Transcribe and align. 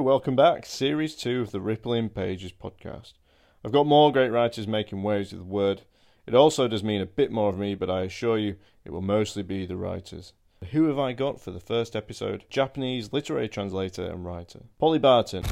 Welcome 0.00 0.34
back. 0.34 0.64
Series 0.64 1.14
2 1.14 1.42
of 1.42 1.50
the 1.50 1.60
Rippling 1.60 2.08
Pages 2.08 2.52
podcast. 2.52 3.12
I've 3.62 3.70
got 3.70 3.86
more 3.86 4.10
great 4.10 4.30
writers 4.30 4.66
making 4.66 5.02
waves 5.02 5.30
with 5.30 5.42
the 5.42 5.44
word. 5.44 5.82
It 6.26 6.34
also 6.34 6.66
does 6.66 6.82
mean 6.82 7.02
a 7.02 7.06
bit 7.06 7.30
more 7.30 7.50
of 7.50 7.58
me, 7.58 7.74
but 7.74 7.90
I 7.90 8.04
assure 8.04 8.38
you 8.38 8.56
it 8.82 8.92
will 8.92 9.02
mostly 9.02 9.42
be 9.42 9.66
the 9.66 9.76
writers. 9.76 10.32
Who 10.70 10.84
have 10.84 10.98
I 10.98 11.12
got 11.12 11.38
for 11.38 11.50
the 11.50 11.60
first 11.60 11.94
episode? 11.94 12.46
Japanese 12.48 13.12
literary 13.12 13.46
translator 13.46 14.10
and 14.10 14.24
writer. 14.24 14.60
Polly 14.78 14.98
Barton. 14.98 15.44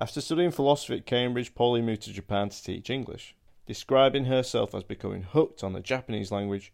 After 0.00 0.20
studying 0.20 0.50
philosophy 0.50 0.96
at 0.96 1.06
Cambridge, 1.06 1.54
Polly 1.54 1.80
moved 1.80 2.02
to 2.02 2.12
Japan 2.12 2.48
to 2.48 2.62
teach 2.62 2.90
English. 2.90 3.36
Describing 3.66 4.24
herself 4.24 4.74
as 4.74 4.82
becoming 4.82 5.22
hooked 5.22 5.62
on 5.62 5.74
the 5.74 5.80
Japanese 5.80 6.32
language, 6.32 6.72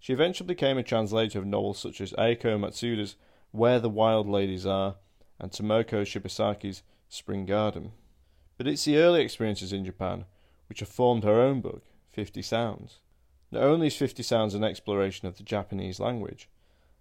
she 0.00 0.12
eventually 0.12 0.48
became 0.48 0.76
a 0.76 0.82
translator 0.82 1.38
of 1.38 1.46
novels 1.46 1.78
such 1.78 2.00
as 2.00 2.12
Aoko 2.14 2.58
Matsuda's 2.58 3.14
Where 3.52 3.78
the 3.78 3.88
Wild 3.88 4.28
Ladies 4.28 4.66
Are 4.66 4.96
and 5.42 5.50
Tomoka 5.50 6.06
Shibasaki's 6.06 6.82
Spring 7.08 7.44
Garden. 7.44 7.92
But 8.56 8.68
it's 8.68 8.84
the 8.84 8.96
early 8.96 9.22
experiences 9.22 9.72
in 9.72 9.84
Japan 9.84 10.24
which 10.68 10.80
have 10.80 10.88
formed 10.88 11.24
her 11.24 11.40
own 11.40 11.60
book, 11.60 11.82
Fifty 12.12 12.40
Sounds. 12.40 13.00
Not 13.50 13.64
only 13.64 13.88
is 13.88 13.96
Fifty 13.96 14.22
Sounds 14.22 14.54
an 14.54 14.64
exploration 14.64 15.28
of 15.28 15.36
the 15.36 15.42
Japanese 15.42 16.00
language, 16.00 16.48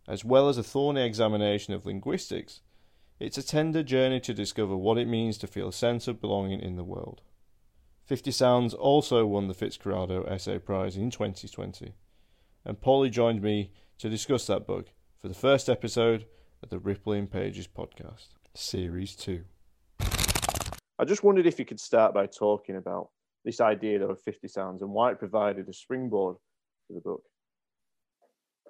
as 0.08 0.26
well 0.26 0.50
as 0.50 0.58
a 0.58 0.64
thorny 0.64 1.06
examination 1.06 1.74
of 1.74 1.86
linguistics, 1.86 2.62
it's 3.20 3.38
a 3.38 3.44
tender 3.44 3.84
journey 3.84 4.20
to 4.22 4.34
discover 4.34 4.76
what 4.76 4.98
it 4.98 5.08
means 5.08 5.38
to 5.38 5.48
feel 5.48 5.70
a 5.70 5.74
sense 5.74 6.08
of 6.08 6.20
belonging 6.20 6.60
in 6.60 6.76
the 6.76 6.84
world. 6.84 7.22
Fifty 8.04 8.32
Sounds 8.32 8.74
also 8.74 9.26
won 9.26 9.48
the 9.48 9.54
Fitzcarraldo 9.54 10.30
Essay 10.30 10.58
Prize 10.58 10.98
in 10.98 11.12
2020, 11.12 11.94
and 12.66 12.82
Polly 12.82 13.12
joined 13.12 13.42
me 13.42 13.72
to 14.00 14.10
discuss 14.10 14.48
that 14.48 14.66
book 14.66 14.88
for 15.22 15.28
the 15.28 15.36
first 15.36 15.70
episode 15.70 16.26
of 16.64 16.70
the 16.70 16.80
Rippling 16.80 17.28
Pages 17.28 17.68
podcast, 17.68 18.28
Series 18.54 19.16
2. 19.16 19.44
I 20.00 21.06
just 21.06 21.24
wondered 21.24 21.48
if 21.48 21.58
you 21.58 21.66
could 21.66 21.80
start 21.80 22.14
by 22.14 22.28
talking 22.28 22.76
about 22.76 23.10
this 23.44 23.60
idea 23.60 24.06
of 24.06 24.22
50 24.22 24.48
sounds 24.48 24.82
and 24.82 24.92
why 24.92 25.12
it 25.12 25.20
provided 25.20 25.68
a 25.68 25.74
springboard 25.74 26.36
for 26.88 26.94
the 26.94 27.02
book. 27.02 27.24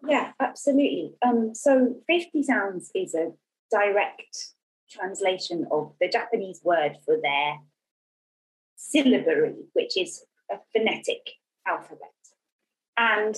Yeah, 0.08 0.32
absolutely. 0.40 1.14
Um, 1.22 1.54
so 1.54 1.96
50 2.08 2.44
sounds 2.44 2.92
is 2.96 3.14
a 3.14 3.32
direct 3.70 4.54
translation 4.90 5.68
of 5.72 5.94
the 6.00 6.08
Japanese 6.08 6.62
word 6.64 6.98
for 7.06 7.18
their 7.22 7.58
syllabary, 8.78 9.56
which 9.74 9.98
is 9.98 10.24
a 10.50 10.56
phonetic 10.74 11.22
alphabet. 11.68 12.14
And 12.98 13.36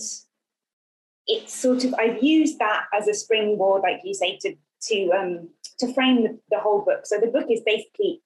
it's 1.28 1.54
sort 1.54 1.84
of 1.84 1.94
I've 1.96 2.22
used 2.22 2.60
that 2.60 2.86
as 2.98 3.08
a 3.08 3.14
springboard, 3.14 3.82
like 3.82 4.02
you 4.04 4.14
say, 4.14 4.38
to 4.42 4.56
to 4.88 5.12
um, 5.12 5.50
to 5.80 5.94
frame 5.94 6.24
the, 6.24 6.40
the 6.52 6.60
whole 6.60 6.82
book. 6.82 7.06
So 7.06 7.20
the 7.20 7.28
book 7.28 7.48
is 7.50 7.62
basically 7.66 8.22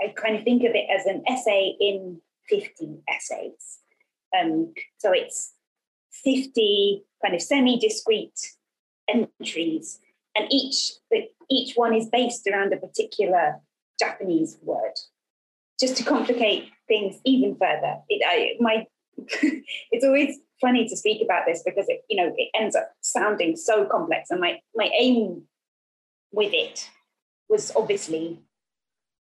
I 0.00 0.08
kind 0.16 0.36
of 0.36 0.44
think 0.44 0.64
of 0.64 0.72
it 0.74 0.86
as 0.90 1.06
an 1.06 1.22
essay 1.28 1.76
in 1.80 2.20
50 2.48 2.98
essays. 3.08 3.78
Um, 4.38 4.74
so 4.98 5.12
it's 5.12 5.52
50 6.24 7.02
kind 7.22 7.34
of 7.34 7.40
semi-discrete 7.40 8.52
entries, 9.08 10.00
and 10.36 10.46
each 10.52 10.92
each 11.50 11.74
one 11.74 11.94
is 11.94 12.08
based 12.08 12.46
around 12.46 12.72
a 12.72 12.76
particular 12.76 13.60
Japanese 13.98 14.58
word. 14.62 14.94
Just 15.80 15.96
to 15.96 16.04
complicate 16.04 16.70
things 16.86 17.16
even 17.24 17.56
further, 17.56 17.96
it, 18.08 18.22
I, 18.26 18.54
my 18.60 18.86
it's 19.18 20.04
always 20.04 20.38
funny 20.64 20.88
to 20.88 20.96
speak 20.96 21.22
about 21.22 21.44
this 21.46 21.62
because 21.62 21.86
it, 21.88 22.04
you 22.08 22.16
know, 22.16 22.32
it 22.36 22.48
ends 22.54 22.74
up 22.74 22.90
sounding 23.02 23.54
so 23.54 23.84
complex. 23.84 24.30
And 24.30 24.40
my 24.40 24.60
my 24.74 24.90
aim 24.98 25.42
with 26.32 26.52
it 26.54 26.88
was 27.50 27.70
obviously, 27.76 28.40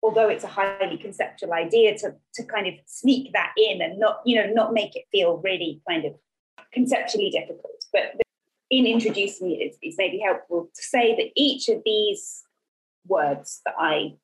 although 0.03 0.29
it's 0.29 0.45
a 0.45 0.49
highly 0.49 0.99
conceptual 0.99 1.55
idea, 1.55 1.97
to 1.99 2.15
to 2.35 2.45
kind 2.45 2.67
of 2.67 2.75
sneak 2.85 3.33
that 3.33 3.53
in 3.57 3.81
and 3.81 3.99
not, 3.99 4.21
you 4.27 4.37
know, 4.37 4.53
not 4.53 4.75
make 4.75 4.95
it 4.95 5.05
feel 5.11 5.39
really 5.39 5.81
kind 5.89 6.05
of 6.05 6.13
conceptually 6.73 7.31
difficult. 7.31 7.85
But 7.93 8.21
in 8.71 8.87
introducing 8.87 9.51
it, 9.53 9.61
it's, 9.65 9.79
it's 9.81 9.99
maybe 9.99 10.19
helpful 10.19 10.69
to 10.75 10.83
say 10.83 11.17
that 11.17 11.31
each 11.35 11.69
of 11.69 11.83
these 11.85 12.43
words 13.07 13.63
that 13.65 13.75
I 13.79 14.17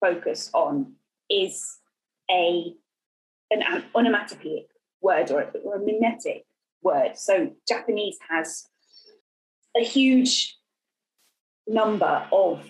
focus 0.00 0.50
on 0.54 0.94
is 1.28 1.78
a 2.30 2.74
an 3.50 3.84
onomatopoeic 3.94 4.71
word 5.02 5.30
or, 5.30 5.42
or 5.64 5.76
a 5.76 5.84
mimetic 5.84 6.44
word. 6.82 7.16
So 7.16 7.52
Japanese 7.68 8.18
has 8.30 8.68
a 9.76 9.84
huge 9.84 10.56
number 11.66 12.26
of 12.32 12.64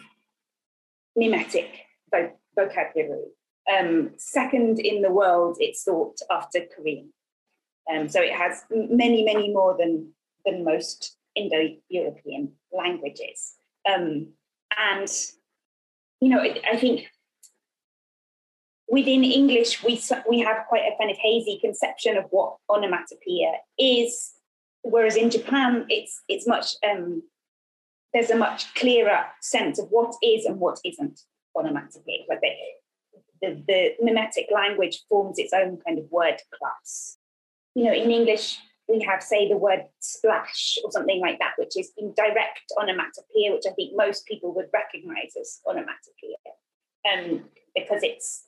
mimetic 1.16 1.70
vo- 2.10 2.38
vocabulary. 2.56 3.30
Um, 3.72 4.10
second 4.16 4.80
in 4.80 5.02
the 5.02 5.10
world, 5.10 5.56
it's 5.60 5.84
thought 5.84 6.16
after 6.30 6.60
Korean. 6.74 7.12
Um, 7.92 8.08
so 8.08 8.20
it 8.20 8.32
has 8.32 8.64
many, 8.70 9.24
many 9.24 9.52
more 9.52 9.76
than 9.78 10.12
than 10.44 10.64
most 10.64 11.16
Indo-European 11.36 12.52
languages. 12.72 13.54
Um, 13.88 14.28
and 14.76 15.08
you 16.20 16.28
know, 16.28 16.40
I 16.40 16.76
think 16.76 17.08
within 18.92 19.24
English, 19.24 19.82
we 19.82 20.00
we 20.28 20.38
have 20.40 20.66
quite 20.68 20.82
a 20.82 20.96
kind 20.98 21.10
of 21.10 21.16
hazy 21.16 21.58
conception 21.60 22.16
of 22.16 22.26
what 22.30 22.56
onomatopoeia 22.68 23.54
is, 23.78 24.32
whereas 24.82 25.16
in 25.16 25.30
Japan, 25.30 25.86
it's 25.88 26.22
it's 26.28 26.46
much 26.46 26.76
um, 26.88 27.22
there's 28.12 28.30
a 28.30 28.36
much 28.36 28.72
clearer 28.74 29.24
sense 29.40 29.78
of 29.78 29.88
what 29.88 30.14
is 30.22 30.44
and 30.44 30.60
what 30.60 30.78
isn't 30.84 31.20
onomatopoeia. 31.56 32.24
Like 32.28 32.42
the, 32.42 32.52
the, 33.40 33.62
the 33.66 33.94
mimetic 34.02 34.48
language 34.54 35.00
forms 35.08 35.38
its 35.38 35.54
own 35.54 35.78
kind 35.84 35.98
of 35.98 36.04
word 36.10 36.38
class. 36.56 37.16
You 37.74 37.84
know, 37.84 37.94
in 37.94 38.10
English, 38.10 38.58
we 38.86 39.00
have, 39.00 39.22
say, 39.22 39.48
the 39.48 39.56
word 39.56 39.84
splash 40.00 40.76
or 40.84 40.92
something 40.92 41.20
like 41.20 41.38
that, 41.38 41.52
which 41.56 41.78
is 41.78 41.90
in 41.96 42.12
direct 42.14 42.70
onomatopoeia, 42.78 43.52
which 43.52 43.64
I 43.66 43.72
think 43.72 43.92
most 43.96 44.26
people 44.26 44.54
would 44.54 44.68
recognize 44.74 45.32
as 45.40 45.60
onomatopoeia, 45.66 46.36
um, 47.10 47.44
because 47.74 48.02
it's 48.02 48.44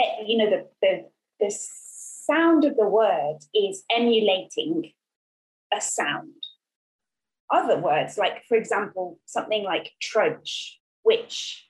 Eh, 0.00 0.24
you 0.26 0.38
know, 0.38 0.48
the, 0.48 0.66
the, 0.80 1.04
the 1.40 1.50
sound 1.50 2.64
of 2.64 2.76
the 2.76 2.88
word 2.88 3.38
is 3.54 3.84
emulating 3.94 4.92
a 5.72 5.80
sound. 5.80 6.32
Other 7.50 7.78
words, 7.78 8.16
like, 8.16 8.44
for 8.48 8.56
example, 8.56 9.18
something 9.26 9.64
like 9.64 9.90
trudge, 10.00 10.80
which 11.02 11.68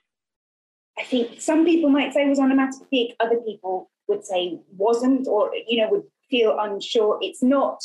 I 0.98 1.04
think 1.04 1.40
some 1.40 1.64
people 1.64 1.88
might 1.88 2.12
say 2.12 2.28
was 2.28 2.38
onomatopoeic, 2.38 3.16
other 3.18 3.40
people 3.40 3.90
would 4.06 4.24
say 4.24 4.58
wasn't, 4.76 5.26
or, 5.26 5.50
you 5.66 5.80
know, 5.80 5.90
would 5.90 6.04
feel 6.28 6.58
unsure. 6.60 7.18
It's 7.22 7.42
not 7.42 7.82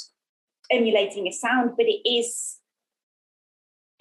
emulating 0.69 1.27
a 1.27 1.31
sound, 1.31 1.71
but 1.77 1.85
it 1.85 2.07
is 2.07 2.57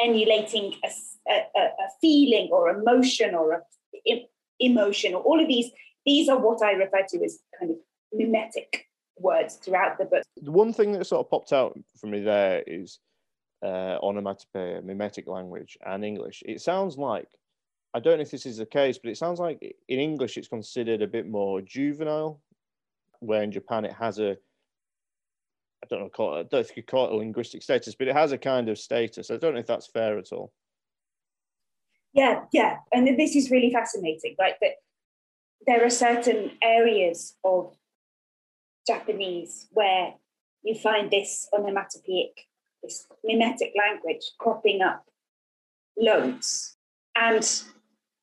emulating 0.01 0.75
a, 0.85 0.91
a, 1.31 1.61
a 1.61 1.89
feeling 2.01 2.49
or 2.51 2.69
emotion 2.71 3.35
or 3.35 3.63
a 4.09 4.29
emotion 4.61 5.15
or 5.15 5.23
all 5.23 5.41
of 5.41 5.49
these 5.49 5.71
these 6.07 6.29
are 6.29 6.39
what 6.39 6.63
I 6.63 6.73
refer 6.73 7.05
to 7.09 7.25
as 7.25 7.41
kind 7.59 7.73
of 7.73 7.77
mimetic 8.13 8.89
words 9.17 9.57
throughout 9.57 9.99
the 9.99 10.05
book. 10.05 10.23
The 10.43 10.51
one 10.51 10.73
thing 10.73 10.93
that 10.93 11.05
sort 11.07 11.25
of 11.25 11.31
popped 11.31 11.53
out 11.53 11.79
for 11.97 12.07
me 12.07 12.21
there 12.21 12.63
is 12.67 12.99
uh, 13.63 13.99
onomatopoeia, 14.03 14.83
mimetic 14.83 15.27
language, 15.27 15.79
and 15.85 16.05
English. 16.05 16.43
It 16.47 16.61
sounds 16.61 16.99
like, 16.99 17.29
I 17.95 18.01
don't 18.01 18.19
know 18.19 18.23
if 18.23 18.31
this 18.31 18.47
is 18.47 18.59
the 18.59 18.67
case, 18.67 18.99
but 18.99 19.11
it 19.11 19.17
sounds 19.17 19.41
like 19.41 19.77
in 19.89 19.99
English 19.99 20.37
it's 20.37 20.49
considered 20.49 21.01
a 21.01 21.07
bit 21.07 21.29
more 21.29 21.61
juvenile, 21.61 22.41
where 23.21 23.43
in 23.43 23.53
Japan 23.53 23.85
it 23.85 23.93
has 23.93 24.19
a, 24.19 24.33
I 25.83 25.87
don't 25.89 26.01
know, 26.01 26.09
call 26.09 26.35
it, 26.35 26.39
I 26.39 26.43
don't 26.43 26.53
know 26.53 26.59
if 26.59 26.69
you 26.71 26.83
could 26.83 26.91
call 26.91 27.07
it 27.07 27.13
a 27.13 27.17
linguistic 27.17 27.63
status, 27.63 27.95
but 27.95 28.09
it 28.09 28.17
has 28.17 28.33
a 28.33 28.39
kind 28.39 28.69
of 28.69 28.79
status. 28.79 29.31
I 29.31 29.37
don't 29.37 29.55
know 29.55 29.61
if 29.61 29.67
that's 29.67 29.87
fair 29.87 30.19
at 30.19 30.33
all. 30.33 30.53
Yeah, 32.13 32.45
yeah, 32.53 32.77
and 32.93 33.09
this 33.19 33.35
is 33.35 33.51
really 33.51 33.73
fascinating. 33.73 34.37
Like 34.39 34.59
that, 34.61 34.75
there 35.67 35.85
are 35.85 35.91
certain 35.91 36.53
areas 36.63 37.37
of 37.45 37.75
Japanese 38.87 39.67
where 39.71 40.15
you 40.63 40.75
find 40.75 41.11
this 41.11 41.49
onomatopoeic, 41.53 42.47
this 42.83 43.07
mimetic 43.23 43.73
language 43.77 44.23
cropping 44.39 44.83
up 44.83 45.05
loads. 45.97 46.77
And 47.17 47.49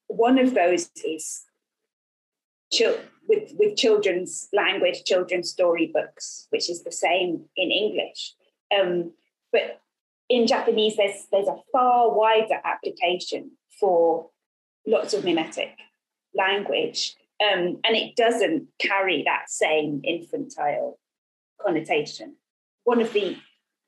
one 0.07 0.37
of 0.37 0.53
those 0.53 0.89
is 1.05 1.45
with, 3.27 3.51
with 3.57 3.77
children's 3.77 4.49
language, 4.53 5.03
children's 5.05 5.51
storybooks, 5.51 6.47
which 6.49 6.69
is 6.69 6.83
the 6.83 6.91
same 6.91 7.45
in 7.55 7.71
English. 7.71 8.33
Um, 8.77 9.13
but 9.51 9.81
in 10.29 10.47
Japanese, 10.47 10.97
there's, 10.97 11.27
there's 11.31 11.47
a 11.47 11.57
far 11.71 12.13
wider 12.13 12.59
application 12.63 13.51
for 13.79 14.29
lots 14.87 15.13
of 15.13 15.23
mimetic 15.25 15.77
language 16.35 17.15
um, 17.41 17.79
and 17.83 17.95
it 17.95 18.15
doesn't 18.15 18.67
carry 18.79 19.23
that 19.23 19.49
same 19.49 20.01
infantile 20.03 20.99
connotation. 21.61 22.35
One 22.83 23.01
of 23.01 23.11
the 23.13 23.37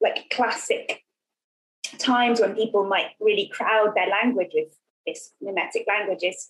like 0.02 0.30
classic 0.32 1.04
times 1.98 2.40
when 2.40 2.56
people 2.56 2.86
might 2.86 3.12
really 3.20 3.50
crowd 3.54 3.94
their 3.96 4.08
language 4.08 4.52
with 4.54 4.76
this 5.06 5.32
mimetic 5.42 5.86
language 5.88 6.24
is 6.24 6.50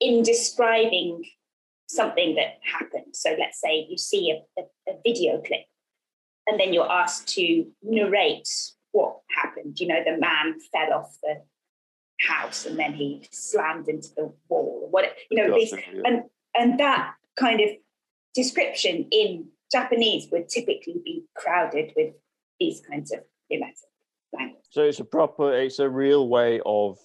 in 0.00 0.22
describing 0.22 1.24
something 1.86 2.34
that 2.34 2.58
happened. 2.62 3.14
So 3.14 3.36
let's 3.38 3.60
say 3.60 3.86
you 3.88 3.96
see 3.96 4.30
a, 4.32 4.60
a, 4.60 4.92
a 4.92 4.96
video 5.04 5.40
clip 5.40 5.66
and 6.46 6.58
then 6.58 6.72
you're 6.72 6.90
asked 6.90 7.28
to 7.34 7.66
narrate 7.82 8.48
what 8.92 9.20
happened. 9.36 9.78
You 9.80 9.88
know, 9.88 10.02
the 10.04 10.18
man 10.18 10.56
fell 10.72 10.92
off 10.92 11.16
the 11.22 11.42
house 12.20 12.66
and 12.66 12.78
then 12.78 12.94
he 12.94 13.26
slammed 13.30 13.88
into 13.88 14.08
the 14.16 14.32
wall. 14.48 14.88
What 14.90 15.16
you 15.30 15.38
know, 15.38 15.54
this, 15.54 15.72
and 16.04 16.22
and 16.54 16.78
that 16.78 17.14
kind 17.36 17.60
of 17.60 17.68
description 18.34 19.06
in 19.10 19.46
Japanese 19.70 20.28
would 20.30 20.48
typically 20.48 21.00
be 21.04 21.24
crowded 21.34 21.92
with 21.96 22.14
these 22.60 22.80
kinds 22.88 23.12
of 23.12 23.20
mimetic 23.50 23.76
language. 24.32 24.64
So 24.70 24.82
it's 24.82 25.00
a 25.00 25.04
proper, 25.04 25.52
it's 25.54 25.78
a 25.78 25.88
real 25.88 26.28
way 26.28 26.60
of 26.64 26.98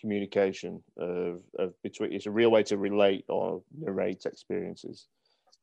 communication 0.00 0.82
of, 0.96 1.40
of 1.58 1.74
between. 1.82 2.12
It's 2.12 2.26
a 2.26 2.30
real 2.30 2.50
way 2.50 2.62
to 2.64 2.78
relate 2.78 3.24
or 3.28 3.62
narrate 3.76 4.24
experiences 4.26 5.06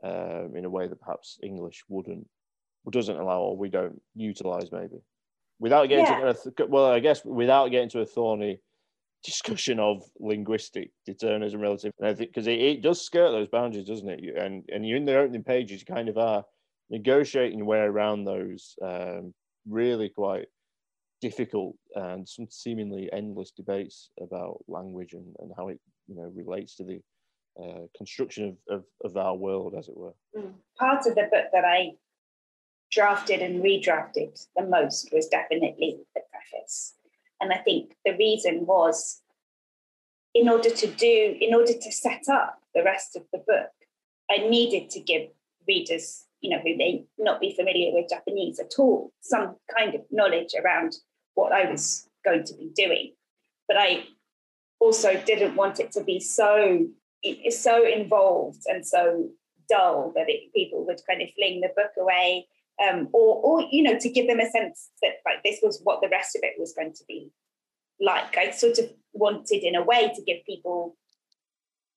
um, 0.04 0.54
in 0.56 0.66
a 0.66 0.70
way 0.70 0.88
that 0.88 1.00
perhaps 1.00 1.40
English 1.42 1.84
wouldn't, 1.88 2.28
doesn't 2.92 3.18
allow, 3.18 3.42
or 3.42 3.58
we 3.58 3.70
don't 3.70 4.02
utilize 4.16 4.72
maybe. 4.72 5.02
Without 5.60 5.88
getting 5.88 6.06
yeah. 6.06 6.34
to, 6.34 6.66
well, 6.68 6.86
I 6.86 7.00
guess 7.00 7.24
without 7.24 7.72
getting 7.72 7.90
to 7.90 8.02
a 8.02 8.06
thorny 8.06 8.60
discussion 9.26 9.80
of 9.80 10.04
linguistic 10.20 10.92
determinism 11.06 11.60
relative 11.60 11.92
because 12.00 12.48
it, 12.48 12.60
it, 12.60 12.82
does 12.82 13.04
skirt 13.04 13.32
those 13.32 13.48
boundaries, 13.48 13.88
doesn't 13.88 14.10
it? 14.10 14.20
You, 14.22 14.36
and 14.38 14.64
and 14.72 14.88
you're 14.88 14.98
in 14.98 15.06
the 15.06 15.18
opening 15.18 15.44
pages, 15.44 15.82
you 15.82 15.94
kind 15.94 16.10
of 16.10 16.18
are 16.18 16.44
negotiating 16.90 17.58
your 17.58 17.68
way 17.68 17.80
around 17.80 18.24
those 18.24 18.76
um, 18.84 19.34
really 19.68 20.10
quite 20.10 20.48
difficult 21.22 21.76
and 21.96 22.28
some 22.28 22.46
seemingly 22.50 23.10
endless 23.12 23.52
debates 23.52 24.12
about 24.22 24.58
language 24.68 25.14
and, 25.14 25.36
and 25.40 25.52
how 25.58 25.70
it 25.70 25.80
you 26.08 26.16
know 26.16 26.32
relates 26.36 26.76
to 26.76 26.84
the 26.84 27.02
uh, 27.62 27.88
construction 27.98 28.58
of, 28.70 28.78
of, 28.78 28.84
of, 29.06 29.18
our 29.18 29.34
world, 29.34 29.76
as 29.78 29.88
it 29.88 29.96
were. 29.96 30.14
Mm. 30.38 30.54
Part 30.78 31.06
of 31.08 31.16
the 31.16 31.24
book 31.32 31.46
that 31.54 31.64
I 31.64 31.92
drafted 32.92 33.42
and 33.42 33.64
redrafted 33.64 34.46
the 34.58 34.64
most 34.64 35.10
was 35.14 35.28
definitely 35.28 36.00
the 36.14 36.22
preface. 36.32 36.95
And 37.42 37.52
I 37.52 37.58
think 37.58 37.96
the 38.06 38.16
reason 38.18 38.66
was 38.66 39.22
in 40.34 40.50
order 40.50 40.70
to 40.70 40.88
do, 40.88 41.38
in 41.40 41.54
order 41.54 41.74
to 41.74 41.92
set 41.92 42.28
up 42.30 42.62
the 42.74 42.84
rest 42.84 43.16
of 43.16 43.24
the 43.32 43.40
book, 43.40 43.72
I 44.30 44.38
needed 44.48 44.90
to 44.92 45.00
give 45.00 45.30
readers, 45.68 46.26
you 46.42 46.50
know, 46.50 46.60
who 46.60 46.76
may 46.76 47.06
not 47.18 47.40
be 47.40 47.56
familiar 47.56 47.94
with 47.94 48.10
Japanese 48.10 48.60
at 48.60 48.74
all, 48.78 49.12
some 49.22 49.56
kind 49.78 49.96
of 49.96 50.02
knowledge 50.12 50.54
around 50.62 50.96
what 51.36 51.52
I 51.52 51.70
was 51.70 52.08
going 52.24 52.44
to 52.46 52.54
be 52.54 52.72
doing. 52.76 53.14
But 53.68 53.78
I 53.78 54.06
also 54.80 55.20
didn't 55.26 55.56
want 55.56 55.80
it 55.80 55.92
to 55.94 56.04
be 56.04 56.20
so 56.20 56.88
so 57.50 57.84
involved 57.88 58.62
and 58.68 58.86
so 58.86 59.28
dull 59.68 60.12
that 60.16 60.30
it, 60.30 60.54
people 60.54 60.86
would 60.86 61.02
kind 61.10 61.24
of 61.24 61.30
fling 61.36 61.62
the 61.62 61.70
book 61.76 61.92
away 62.00 62.48
um, 62.82 63.10
or, 63.14 63.42
or 63.42 63.68
you 63.72 63.84
know, 63.84 63.98
to 64.00 64.10
give 64.10 64.28
them 64.28 64.40
a 64.40 64.50
sense 64.50 64.90
that 65.02 65.14
like 65.26 65.44
this 65.44 65.60
was 65.64 65.82
what 65.84 66.02
the 66.02 66.10
rest 66.10 66.36
of 66.36 66.42
it 66.44 66.54
was 66.58 66.74
going 66.74 66.94
to 66.94 67.04
be 67.08 67.32
like. 68.00 68.38
I 68.38 68.52
sort 68.52 68.78
of 68.80 68.92
wanted, 69.14 69.64
in 69.64 69.76
a 69.76 69.84
way, 69.84 70.12
to 70.14 70.22
give 70.24 70.38
people 70.46 70.98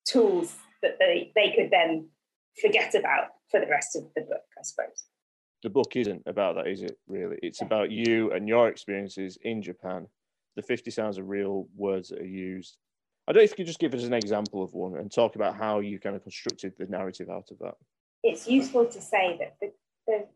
tools 0.06 0.54
that 0.82 0.96
they, 0.98 1.32
they 1.34 1.52
could 1.56 1.70
then 1.70 2.08
forget 2.62 2.94
about 2.94 3.28
for 3.50 3.60
the 3.60 3.66
rest 3.66 3.96
of 3.96 4.04
the 4.14 4.22
book, 4.22 4.44
I 4.58 4.62
suppose. 4.62 5.04
The 5.62 5.70
book 5.70 5.96
isn't 5.96 6.22
about 6.26 6.54
that, 6.54 6.68
is 6.68 6.82
it? 6.82 6.96
Really, 7.08 7.38
it's 7.42 7.60
yeah. 7.60 7.66
about 7.66 7.90
you 7.90 8.30
and 8.32 8.46
your 8.46 8.68
experiences 8.68 9.38
in 9.42 9.60
Japan. 9.60 10.06
The 10.54 10.62
fifty 10.62 10.90
sounds 10.90 11.18
of 11.18 11.28
real 11.28 11.68
words 11.76 12.10
that 12.10 12.20
are 12.20 12.26
used. 12.26 12.76
I 13.26 13.32
don't 13.32 13.40
know 13.40 13.44
if 13.44 13.50
you 13.50 13.56
could 13.56 13.66
just 13.66 13.78
give 13.78 13.92
us 13.92 14.04
an 14.04 14.14
example 14.14 14.62
of 14.62 14.72
one 14.72 14.96
and 14.96 15.12
talk 15.12 15.36
about 15.36 15.54
how 15.56 15.80
you 15.80 15.98
kind 15.98 16.16
of 16.16 16.22
constructed 16.22 16.72
the 16.78 16.86
narrative 16.86 17.28
out 17.28 17.50
of 17.50 17.58
that. 17.58 17.74
It's 18.22 18.48
useful 18.48 18.86
to 18.86 19.00
say 19.00 19.36
that 19.38 19.56
the, 19.60 19.72
the 20.06 20.26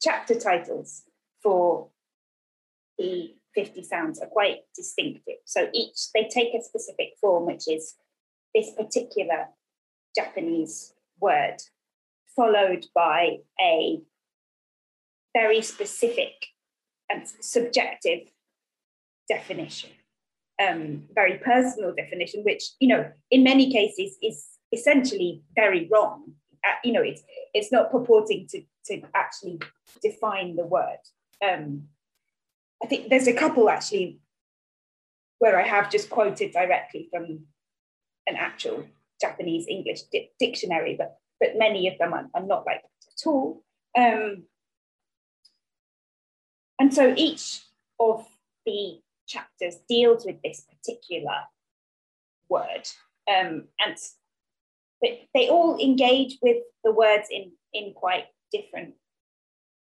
chapter 0.00 0.38
titles 0.38 1.02
for 1.42 1.88
the 2.98 3.34
50 3.54 3.82
sounds 3.82 4.20
are 4.20 4.26
quite 4.26 4.60
distinctive. 4.76 5.36
So 5.44 5.68
each, 5.72 6.12
they 6.14 6.28
take 6.28 6.54
a 6.54 6.62
specific 6.62 7.14
form, 7.20 7.46
which 7.46 7.68
is 7.68 7.96
this 8.54 8.70
particular 8.72 9.48
Japanese 10.16 10.94
word, 11.20 11.56
followed 12.36 12.86
by 12.94 13.38
a 13.60 14.00
very 15.34 15.62
specific 15.62 16.46
and 17.10 17.26
subjective 17.40 18.28
definition, 19.28 19.90
um, 20.62 21.04
very 21.14 21.38
personal 21.38 21.94
definition, 21.94 22.42
which, 22.44 22.64
you 22.80 22.88
know, 22.88 23.10
in 23.30 23.42
many 23.42 23.72
cases 23.72 24.16
is 24.22 24.46
essentially 24.72 25.42
very 25.54 25.88
wrong. 25.90 26.32
Uh, 26.66 26.74
you 26.84 26.92
know, 26.92 27.02
it's, 27.02 27.22
it's 27.54 27.72
not 27.72 27.90
purporting 27.90 28.46
to, 28.48 28.62
to 28.86 29.02
actually 29.14 29.60
define 30.02 30.56
the 30.56 30.66
word. 30.66 30.98
Um, 31.42 31.88
I 32.82 32.86
think 32.86 33.08
there's 33.08 33.28
a 33.28 33.32
couple 33.32 33.68
actually 33.70 34.20
where 35.38 35.58
I 35.58 35.66
have 35.66 35.90
just 35.90 36.10
quoted 36.10 36.52
directly 36.52 37.08
from 37.10 37.46
an 38.26 38.36
actual 38.36 38.86
Japanese 39.20 39.66
English 39.68 40.02
di- 40.12 40.30
dictionary, 40.38 40.94
but 40.96 41.16
but 41.40 41.56
many 41.56 41.88
of 41.88 41.96
them 41.98 42.12
are, 42.12 42.28
are 42.34 42.42
not 42.42 42.66
like 42.66 42.82
that 42.82 43.12
at 43.12 43.26
all. 43.26 43.64
Um, 43.96 44.44
and 46.78 46.92
so 46.92 47.14
each 47.16 47.62
of 47.98 48.26
the 48.66 49.00
chapters 49.26 49.76
deals 49.88 50.26
with 50.26 50.36
this 50.44 50.66
particular 50.68 51.38
word, 52.48 52.86
um, 53.28 53.64
and 53.78 53.96
but 55.00 55.10
they 55.34 55.48
all 55.48 55.78
engage 55.78 56.38
with 56.42 56.58
the 56.84 56.92
words 56.92 57.28
in 57.30 57.52
in 57.72 57.92
quite 57.94 58.26
different 58.52 58.94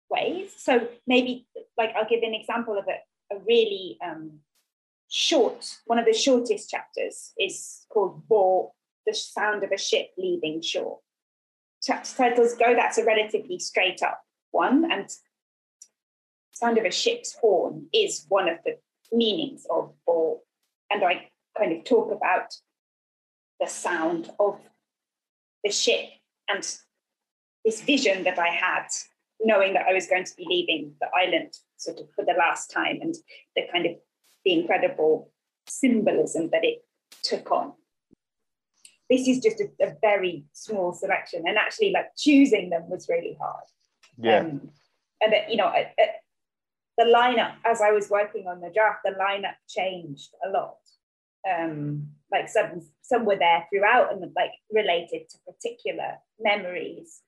ways. 0.09 0.53
So 0.57 0.87
maybe 1.07 1.47
like 1.77 1.93
I'll 1.95 2.09
give 2.09 2.23
an 2.23 2.33
example 2.33 2.77
of 2.77 2.85
a, 2.87 3.35
a 3.35 3.39
really 3.47 3.97
um, 4.03 4.39
short, 5.09 5.77
one 5.85 5.99
of 5.99 6.05
the 6.05 6.13
shortest 6.13 6.69
chapters 6.69 7.33
is 7.39 7.85
called 7.91 8.27
Bo, 8.27 8.73
the 9.05 9.13
sound 9.13 9.63
of 9.63 9.71
a 9.71 9.77
ship 9.77 10.07
leaving 10.17 10.61
shore. 10.61 10.99
Chapter 11.81 12.15
titles 12.15 12.55
go, 12.55 12.73
that's 12.75 12.97
a 12.97 13.05
relatively 13.05 13.59
straight 13.59 14.01
up 14.01 14.21
one. 14.51 14.91
And 14.91 15.09
sound 16.51 16.77
of 16.77 16.85
a 16.85 16.91
ship's 16.91 17.35
horn 17.39 17.87
is 17.93 18.25
one 18.29 18.49
of 18.49 18.57
the 18.65 18.77
meanings 19.11 19.65
of 19.69 19.93
Bo. 20.05 20.41
And 20.89 21.03
I 21.03 21.29
kind 21.57 21.73
of 21.73 21.83
talk 21.83 22.11
about 22.11 22.53
the 23.59 23.67
sound 23.67 24.31
of 24.39 24.59
the 25.65 25.71
ship 25.71 26.05
and 26.47 26.63
this 27.65 27.81
vision 27.81 28.23
that 28.23 28.39
I 28.39 28.49
had 28.49 28.87
knowing 29.43 29.73
that 29.73 29.85
I 29.89 29.93
was 29.93 30.07
going 30.07 30.23
to 30.23 30.35
be 30.37 30.45
leaving 30.47 30.93
the 31.01 31.07
island 31.15 31.53
sort 31.77 31.99
of 31.99 32.07
for 32.15 32.23
the 32.23 32.33
last 32.37 32.71
time 32.71 32.99
and 33.01 33.13
the 33.55 33.63
kind 33.71 33.85
of 33.85 33.93
the 34.45 34.53
incredible 34.53 35.31
symbolism 35.67 36.49
that 36.51 36.63
it 36.63 36.85
took 37.23 37.51
on. 37.51 37.73
This 39.09 39.27
is 39.27 39.39
just 39.39 39.59
a, 39.59 39.85
a 39.85 39.93
very 40.01 40.45
small 40.53 40.93
selection, 40.93 41.43
and 41.45 41.57
actually, 41.57 41.91
like 41.91 42.07
choosing 42.17 42.71
them 42.71 42.89
was 42.89 43.07
really 43.07 43.37
hard. 43.39 43.65
Yeah. 44.17 44.39
Um, 44.39 44.69
and 45.21 45.33
that 45.33 45.51
you 45.51 45.57
know, 45.57 45.67
I, 45.67 45.91
I, 45.99 46.07
the 46.97 47.05
lineup 47.05 47.53
as 47.65 47.81
I 47.81 47.91
was 47.91 48.09
working 48.09 48.47
on 48.47 48.61
the 48.61 48.71
draft, 48.73 49.01
the 49.03 49.11
lineup 49.11 49.55
changed 49.67 50.29
a 50.43 50.49
lot. 50.49 50.77
Um, 51.49 52.09
like 52.31 52.49
some 52.49 52.81
some 53.01 53.25
were 53.25 53.35
there 53.35 53.67
throughout 53.69 54.11
and 54.11 54.31
like 54.35 54.51
related 54.71 55.29
to 55.29 55.37
particular 55.45 56.15
memories 56.39 57.21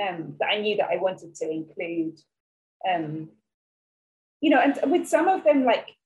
um, 0.00 0.36
that 0.38 0.48
I 0.50 0.60
knew 0.60 0.76
that 0.76 0.90
I 0.90 0.96
wanted 0.96 1.34
to 1.36 1.50
include. 1.50 2.18
Um, 2.88 3.30
you 4.40 4.50
know, 4.50 4.60
and 4.60 4.90
with 4.90 5.06
some 5.06 5.28
of 5.28 5.44
them, 5.44 5.64
like 5.64 5.96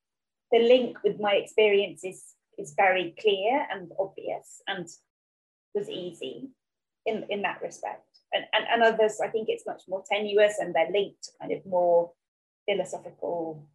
the 0.52 0.58
link 0.58 0.99
with 1.02 1.18
my 1.18 1.32
experience 1.32 2.04
is, 2.04 2.23
is 2.58 2.75
very 2.76 3.14
clear 3.18 3.66
and 3.73 3.90
obvious 3.99 4.61
and 4.68 4.87
was 5.75 5.88
easy 5.88 6.50
in, 7.06 7.25
in 7.30 7.42
that 7.42 7.62
respect. 7.62 8.02
And, 8.32 8.44
and, 8.52 8.66
and 8.70 8.82
others, 8.82 9.20
I 9.23 9.28
think 9.28 9.49
it's 9.49 9.66
much 9.66 9.82
more 9.88 10.04
tenuous 10.11 10.58
and 10.58 10.75
they're 10.75 10.90
linked 10.92 11.23
to 11.25 11.30
kind 11.40 11.52
of 11.52 11.64
more 11.64 12.12
philosophical, 12.68 13.66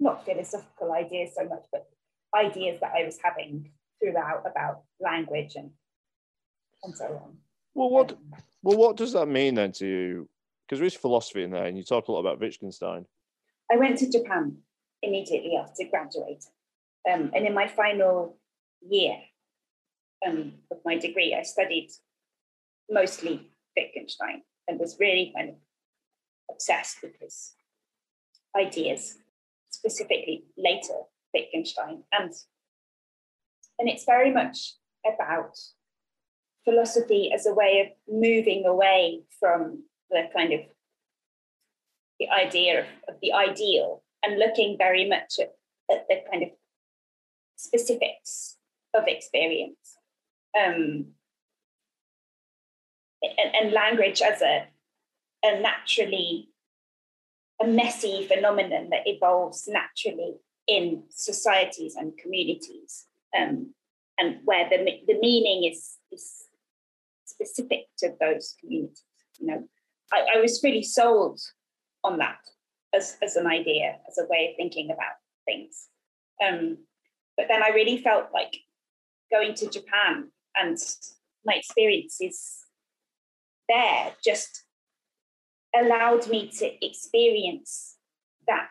not 0.00 0.24
philosophical 0.24 0.92
ideas 0.92 1.30
so 1.36 1.44
much, 1.44 1.64
but 1.70 1.86
ideas 2.34 2.80
that 2.80 2.92
I 2.96 3.04
was 3.04 3.18
having 3.22 3.70
throughout 4.00 4.44
about 4.46 4.82
language 5.00 5.54
and, 5.56 5.70
and 6.82 6.94
so 6.96 7.04
on. 7.04 7.36
Well, 7.74 7.90
what 7.90 8.12
um, 8.12 8.18
well, 8.62 8.78
what 8.78 8.96
does 8.96 9.12
that 9.12 9.26
mean 9.26 9.54
then 9.54 9.72
to 9.72 9.86
you? 9.86 10.28
Because 10.66 10.78
there 10.78 10.86
is 10.86 10.94
philosophy 10.94 11.42
in 11.42 11.50
there, 11.50 11.66
and 11.66 11.76
you 11.76 11.84
talk 11.84 12.08
a 12.08 12.12
lot 12.12 12.20
about 12.20 12.40
Wittgenstein. 12.40 13.04
I 13.70 13.76
went 13.76 13.98
to 13.98 14.10
Japan 14.10 14.56
immediately 15.02 15.56
after 15.56 15.84
graduating, 15.90 16.52
um, 17.10 17.30
and 17.34 17.46
in 17.46 17.54
my 17.54 17.68
final 17.68 18.38
year 18.80 19.16
um, 20.26 20.54
of 20.70 20.78
my 20.84 20.96
degree, 20.96 21.36
I 21.38 21.42
studied 21.42 21.90
mostly 22.90 23.50
Wittgenstein 23.76 24.42
and 24.68 24.78
was 24.78 24.96
really 24.98 25.32
kind 25.36 25.50
of 25.50 25.56
obsessed 26.50 27.02
with 27.02 27.12
his 27.20 27.54
ideas, 28.56 29.18
specifically 29.70 30.44
later 30.56 31.00
Wittgenstein. 31.34 32.04
And 32.12 32.32
and 33.78 33.88
it's 33.88 34.04
very 34.04 34.32
much 34.32 34.74
about 35.04 35.58
philosophy 36.64 37.30
as 37.34 37.46
a 37.46 37.52
way 37.52 37.80
of 37.80 38.14
moving 38.14 38.64
away 38.66 39.22
from 39.40 39.82
the 40.10 40.22
kind 40.34 40.52
of 40.52 40.60
the 42.20 42.28
idea 42.28 42.80
of, 42.80 42.86
of 43.08 43.14
the 43.20 43.32
ideal 43.32 44.02
and 44.22 44.38
looking 44.38 44.76
very 44.78 45.08
much 45.08 45.34
at, 45.40 45.52
at, 45.90 46.06
the 46.08 46.20
kind 46.30 46.44
of 46.44 46.50
specifics 47.56 48.56
of 48.94 49.04
experience. 49.08 49.98
Um, 50.56 51.06
and, 53.22 53.54
and 53.60 53.72
language 53.72 54.22
as 54.22 54.40
a, 54.40 54.68
a 55.42 55.60
naturally 55.60 56.48
a 57.60 57.66
messy 57.66 58.26
phenomenon 58.26 58.90
that 58.90 59.06
evolves 59.06 59.68
naturally 59.68 60.34
in 60.66 61.04
societies 61.10 61.94
and 61.96 62.16
communities 62.16 63.06
um, 63.36 63.74
and 64.18 64.38
where 64.44 64.68
the, 64.68 64.84
the 65.06 65.18
meaning 65.20 65.70
is, 65.70 65.96
is 66.10 66.46
specific 67.26 67.86
to 67.98 68.12
those 68.20 68.54
communities 68.60 69.02
you 69.38 69.46
know. 69.46 69.64
I, 70.12 70.36
I 70.36 70.40
was 70.40 70.60
really 70.62 70.82
sold 70.82 71.40
on 72.04 72.18
that 72.18 72.38
as, 72.94 73.16
as 73.22 73.36
an 73.36 73.46
idea 73.46 73.96
as 74.08 74.18
a 74.18 74.26
way 74.28 74.50
of 74.50 74.56
thinking 74.56 74.90
about 74.90 75.14
things. 75.46 75.88
Um, 76.44 76.78
but 77.36 77.46
then 77.48 77.62
i 77.62 77.68
really 77.68 77.98
felt 77.98 78.26
like 78.32 78.54
going 79.30 79.54
to 79.54 79.68
japan 79.68 80.30
and 80.56 80.78
my 81.44 81.54
experiences 81.54 82.60
there 83.68 84.12
just 84.24 84.64
allowed 85.74 86.28
me 86.28 86.50
to 86.58 86.84
experience 86.84 87.96
that 88.46 88.68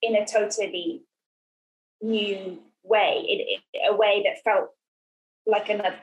in 0.00 0.16
a 0.16 0.26
totally 0.26 1.02
new 2.02 2.58
way, 2.82 3.60
a 3.88 3.94
way 3.94 4.24
that 4.24 4.42
felt 4.44 4.70
like 5.46 5.68
another 5.68 5.98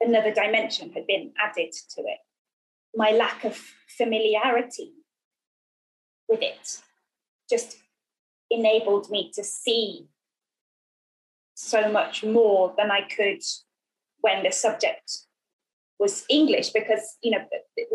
another 0.00 0.32
dimension 0.32 0.92
had 0.92 1.06
been 1.06 1.32
added 1.42 1.72
to 1.72 2.02
it. 2.02 2.18
My 2.94 3.10
lack 3.10 3.44
of 3.44 3.56
familiarity 3.96 4.92
with 6.28 6.42
it 6.42 6.80
just 7.48 7.78
enabled 8.50 9.10
me 9.10 9.30
to 9.34 9.42
see 9.42 10.06
so 11.54 11.90
much 11.90 12.22
more 12.22 12.74
than 12.76 12.90
I 12.90 13.02
could 13.02 13.42
when 14.20 14.42
the 14.42 14.52
subject 14.52 15.18
was 15.98 16.24
English, 16.28 16.70
because 16.70 17.16
you 17.22 17.30
know 17.30 17.44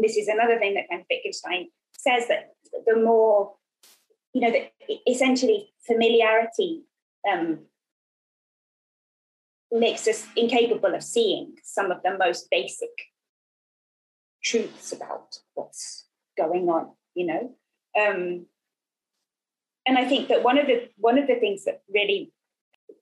this 0.02 0.18
is 0.18 0.28
another 0.28 0.58
thing 0.60 0.74
that 0.74 0.90
kind 0.90 1.02
of 1.02 1.08
Wittgenstein 1.10 1.68
says 1.94 2.28
that 2.28 2.54
the 2.86 2.96
more 2.98 3.54
you 4.34 4.42
know 4.42 4.52
that 4.52 4.72
essentially 5.08 5.74
familiarity 5.86 6.84
um, 7.30 7.60
makes 9.72 10.08
us 10.08 10.28
incapable 10.36 10.94
of 10.94 11.04
seeing 11.04 11.56
some 11.64 11.92
of 11.92 12.02
the 12.04 12.18
most 12.18 12.48
basic 12.52 12.90
truths 14.44 14.92
about 14.92 15.38
what's 15.54 16.08
going 16.38 16.68
on 16.70 16.92
you 17.14 17.26
know? 17.26 17.54
Um, 18.00 18.46
and 19.86 19.98
i 19.98 20.06
think 20.06 20.28
that 20.28 20.44
one 20.44 20.58
of 20.58 20.68
the 20.68 20.90
one 20.98 21.18
of 21.18 21.28
the 21.28 21.36
things 21.36 21.66
that 21.66 21.82
really 21.94 22.32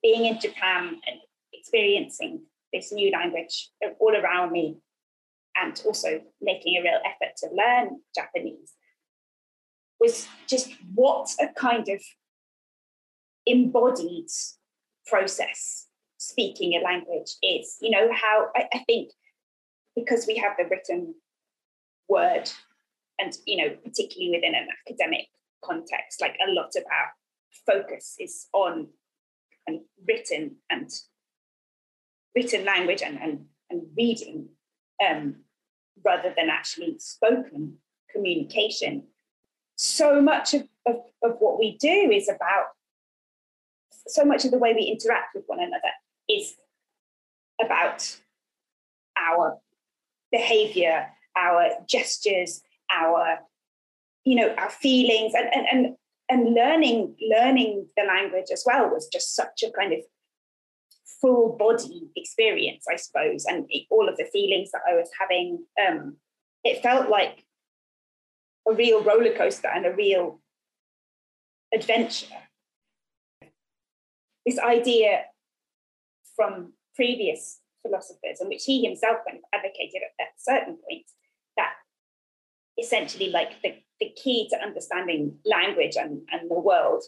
being 0.01 0.25
in 0.25 0.39
japan 0.39 0.99
and 1.07 1.19
experiencing 1.53 2.41
this 2.73 2.91
new 2.91 3.11
language 3.11 3.69
all 3.99 4.15
around 4.15 4.51
me 4.51 4.77
and 5.55 5.81
also 5.85 6.21
making 6.41 6.77
a 6.77 6.81
real 6.81 6.99
effort 7.05 7.35
to 7.37 7.47
learn 7.53 7.99
japanese 8.15 8.73
was 9.99 10.27
just 10.47 10.71
what 10.95 11.29
a 11.41 11.47
kind 11.47 11.89
of 11.89 12.01
embodied 13.51 14.29
process 15.05 15.87
speaking 16.17 16.73
a 16.73 16.83
language 16.83 17.35
is. 17.41 17.77
You 17.81 17.91
know, 17.91 18.09
how 18.13 18.47
I, 18.55 18.67
I 18.73 18.79
think 18.79 19.11
because 19.95 20.25
we 20.27 20.37
have 20.37 20.53
the 20.57 20.65
written 20.65 21.15
word 22.07 22.49
and, 23.19 23.33
you 23.45 23.57
know, 23.57 23.75
particularly 23.83 24.31
within 24.31 24.55
an 24.55 24.67
academic 24.85 25.27
context, 25.63 26.21
like 26.21 26.37
a 26.45 26.51
lot 26.51 26.71
of 26.75 26.83
our 26.91 27.11
focus 27.65 28.15
is 28.19 28.47
on 28.53 28.87
and 29.67 29.81
written 30.07 30.55
and 30.69 30.89
written 32.35 32.65
language 32.65 33.01
and, 33.01 33.19
and, 33.21 33.45
and 33.69 33.83
reading 33.97 34.47
um, 35.05 35.35
rather 36.03 36.33
than 36.35 36.49
actually 36.49 36.97
spoken 36.99 37.75
communication. 38.13 39.03
So 39.75 40.21
much 40.21 40.53
of, 40.53 40.63
of, 40.85 40.95
of 41.23 41.35
what 41.39 41.59
we 41.59 41.77
do 41.77 42.11
is 42.11 42.29
about 42.29 42.67
so 44.09 44.25
much 44.25 44.45
of 44.45 44.51
the 44.51 44.57
way 44.57 44.73
we 44.73 44.83
interact 44.83 45.35
with 45.35 45.43
one 45.47 45.59
another 45.59 45.91
is 46.29 46.55
about 47.61 48.17
our 49.17 49.57
behavior, 50.31 51.07
our 51.37 51.71
gestures, 51.87 52.61
our, 52.91 53.39
you 54.23 54.35
know, 54.35 54.53
our 54.55 54.69
feelings 54.69 55.33
and, 55.35 55.49
and, 55.53 55.65
and, 55.71 55.95
and 56.29 56.53
learning, 56.53 57.15
learning 57.21 57.87
the 57.97 58.03
language 58.03 58.47
as 58.51 58.63
well 58.65 58.89
was 58.89 59.07
just 59.07 59.35
such 59.35 59.63
a 59.63 59.71
kind 59.71 59.93
of 59.93 59.99
full 61.21 61.57
body 61.57 62.09
experience, 62.15 62.85
I 62.89 62.95
suppose, 62.95 63.45
and 63.45 63.67
all 63.89 64.07
of 64.07 64.17
the 64.17 64.29
feelings 64.31 64.71
that 64.71 64.81
I 64.89 64.93
was 64.93 65.09
having. 65.19 65.65
Um, 65.85 66.17
it 66.63 66.81
felt 66.81 67.09
like 67.09 67.43
a 68.67 68.73
real 68.73 69.03
roller 69.03 69.33
coaster 69.33 69.67
and 69.67 69.85
a 69.85 69.93
real 69.93 70.39
adventure. 71.73 72.27
This 74.49 74.57
idea 74.57 75.25
from 76.35 76.73
previous 76.95 77.59
philosophers, 77.83 78.39
and 78.39 78.49
which 78.49 78.65
he 78.65 78.83
himself 78.83 79.17
kind 79.23 79.37
of 79.37 79.43
advocated 79.53 80.01
at, 80.01 80.25
at 80.25 80.29
certain 80.39 80.75
points, 80.89 81.13
that 81.55 81.73
essentially 82.81 83.29
like 83.29 83.61
the, 83.61 83.75
the 83.99 84.09
key 84.15 84.49
to 84.49 84.59
understanding 84.59 85.37
language 85.45 85.97
and, 85.97 86.21
and 86.31 86.49
the 86.49 86.59
world 86.59 87.03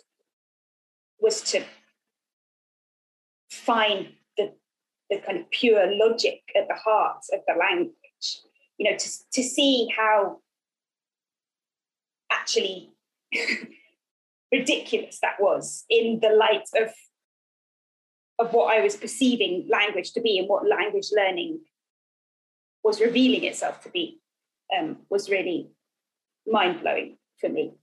was 1.19 1.41
to 1.41 1.63
find 3.49 4.09
the, 4.37 4.53
the 5.09 5.17
kind 5.17 5.39
of 5.39 5.49
pure 5.49 5.87
logic 5.95 6.41
at 6.55 6.67
the 6.67 6.75
heart 6.75 7.23
of 7.33 7.39
the 7.47 7.55
language, 7.59 7.95
you 8.77 8.87
know, 8.87 8.95
to, 8.95 9.09
to 9.33 9.41
see 9.41 9.87
how 9.97 10.37
actually 12.31 12.91
ridiculous 14.51 15.17
that 15.23 15.37
was 15.39 15.85
in 15.89 16.19
the 16.21 16.29
light 16.29 16.69
of 16.75 16.93
of 18.41 18.53
what 18.53 18.75
I 18.75 18.81
was 18.81 18.95
perceiving 18.95 19.67
language 19.69 20.13
to 20.13 20.21
be 20.21 20.39
and 20.39 20.49
what 20.49 20.67
language 20.67 21.09
learning 21.15 21.59
was 22.83 22.99
revealing 22.99 23.43
itself 23.43 23.83
to 23.83 23.89
be 23.89 24.19
um, 24.75 24.97
was 25.09 25.29
really 25.29 25.69
mind 26.47 26.81
blowing 26.81 27.17
for 27.39 27.49
me. 27.49 27.73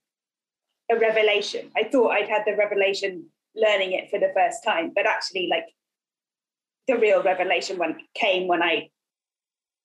A 0.90 0.98
revelation. 0.98 1.70
I 1.76 1.84
thought 1.84 2.10
I'd 2.10 2.28
had 2.28 2.42
the 2.46 2.56
revelation 2.56 3.26
learning 3.54 3.92
it 3.92 4.10
for 4.10 4.18
the 4.18 4.32
first 4.34 4.64
time, 4.64 4.92
but 4.94 5.06
actually, 5.06 5.48
like 5.48 5.66
the 6.88 6.96
real 6.96 7.22
revelation 7.22 7.78
when 7.78 7.98
came 8.14 8.48
when 8.48 8.62
I 8.62 8.88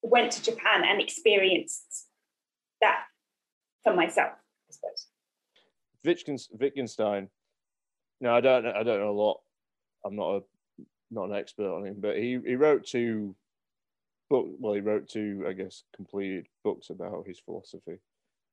went 0.02 0.32
to 0.34 0.44
Japan 0.44 0.84
and 0.86 1.02
experienced 1.02 2.08
that 2.82 3.04
for 3.84 3.94
myself, 3.94 4.32
I 4.70 4.74
suppose. 4.74 5.08
Wittgenstein. 6.60 7.30
No, 8.22 8.34
I 8.34 8.42
don't. 8.42 8.66
I 8.66 8.84
don't 8.84 9.00
know 9.00 9.12
a 9.12 9.12
lot. 9.12 9.42
I'm 10.06 10.16
not 10.16 10.36
a 10.36 10.42
not 11.14 11.30
an 11.30 11.36
expert 11.36 11.74
on 11.74 11.86
him, 11.86 11.96
but 12.00 12.18
he, 12.18 12.40
he 12.46 12.56
wrote 12.56 12.86
two 12.86 13.36
book. 14.30 14.48
Well, 14.60 14.74
he 14.74 14.82
wrote 14.82 15.08
two, 15.08 15.46
I 15.48 15.54
guess, 15.54 15.84
completed 15.96 16.48
books 16.64 16.90
about 16.90 17.28
his 17.28 17.40
philosophy, 17.40 18.00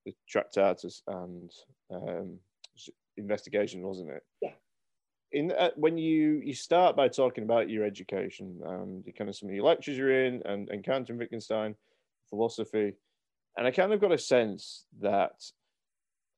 the 0.04 0.14
Tractatus 0.28 1.02
and 1.06 1.50
um, 1.90 2.38
Investigation, 3.16 3.82
wasn't 3.82 4.10
it? 4.10 4.22
Yeah. 4.40 4.52
In 5.32 5.52
uh, 5.52 5.70
when 5.76 5.96
you 5.96 6.40
you 6.44 6.54
start 6.54 6.96
by 6.96 7.08
talking 7.08 7.44
about 7.44 7.70
your 7.70 7.84
education 7.84 8.60
and 8.64 9.04
the 9.04 9.12
kind 9.12 9.30
of 9.30 9.36
some 9.36 9.48
of 9.48 9.54
your 9.54 9.64
lectures 9.64 9.96
you're 9.96 10.24
in 10.24 10.42
and 10.44 10.68
and 10.70 10.82
Kant 10.82 11.08
and 11.08 11.18
Wittgenstein 11.18 11.76
philosophy, 12.30 12.94
and 13.56 13.66
I 13.66 13.70
kind 13.70 13.92
of 13.92 14.00
got 14.00 14.12
a 14.12 14.18
sense 14.18 14.86
that 15.00 15.32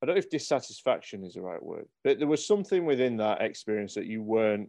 I 0.03 0.07
don't 0.07 0.17
know 0.17 0.19
if 0.19 0.29
dissatisfaction 0.29 1.25
is 1.25 1.35
the 1.35 1.43
right 1.43 1.63
word, 1.63 1.87
but 2.05 2.19
there 2.19 2.29
was 2.29 2.47
something 2.47 2.85
within 2.85 3.17
that 3.19 3.41
experience 3.41 3.95
that 3.95 4.07
you 4.07 4.23
weren't 4.23 4.69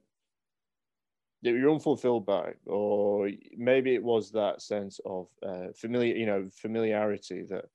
you're 1.51 1.71
unfulfilled 1.71 2.25
by, 2.25 2.53
or 2.65 3.29
maybe 3.57 3.93
it 3.93 4.03
was 4.03 4.31
that 4.31 4.61
sense 4.61 4.99
of 5.05 5.27
uh, 5.45 5.67
familiar, 5.75 6.15
you 6.15 6.25
know, 6.25 6.49
familiarity 6.51 7.43
that 7.49 7.65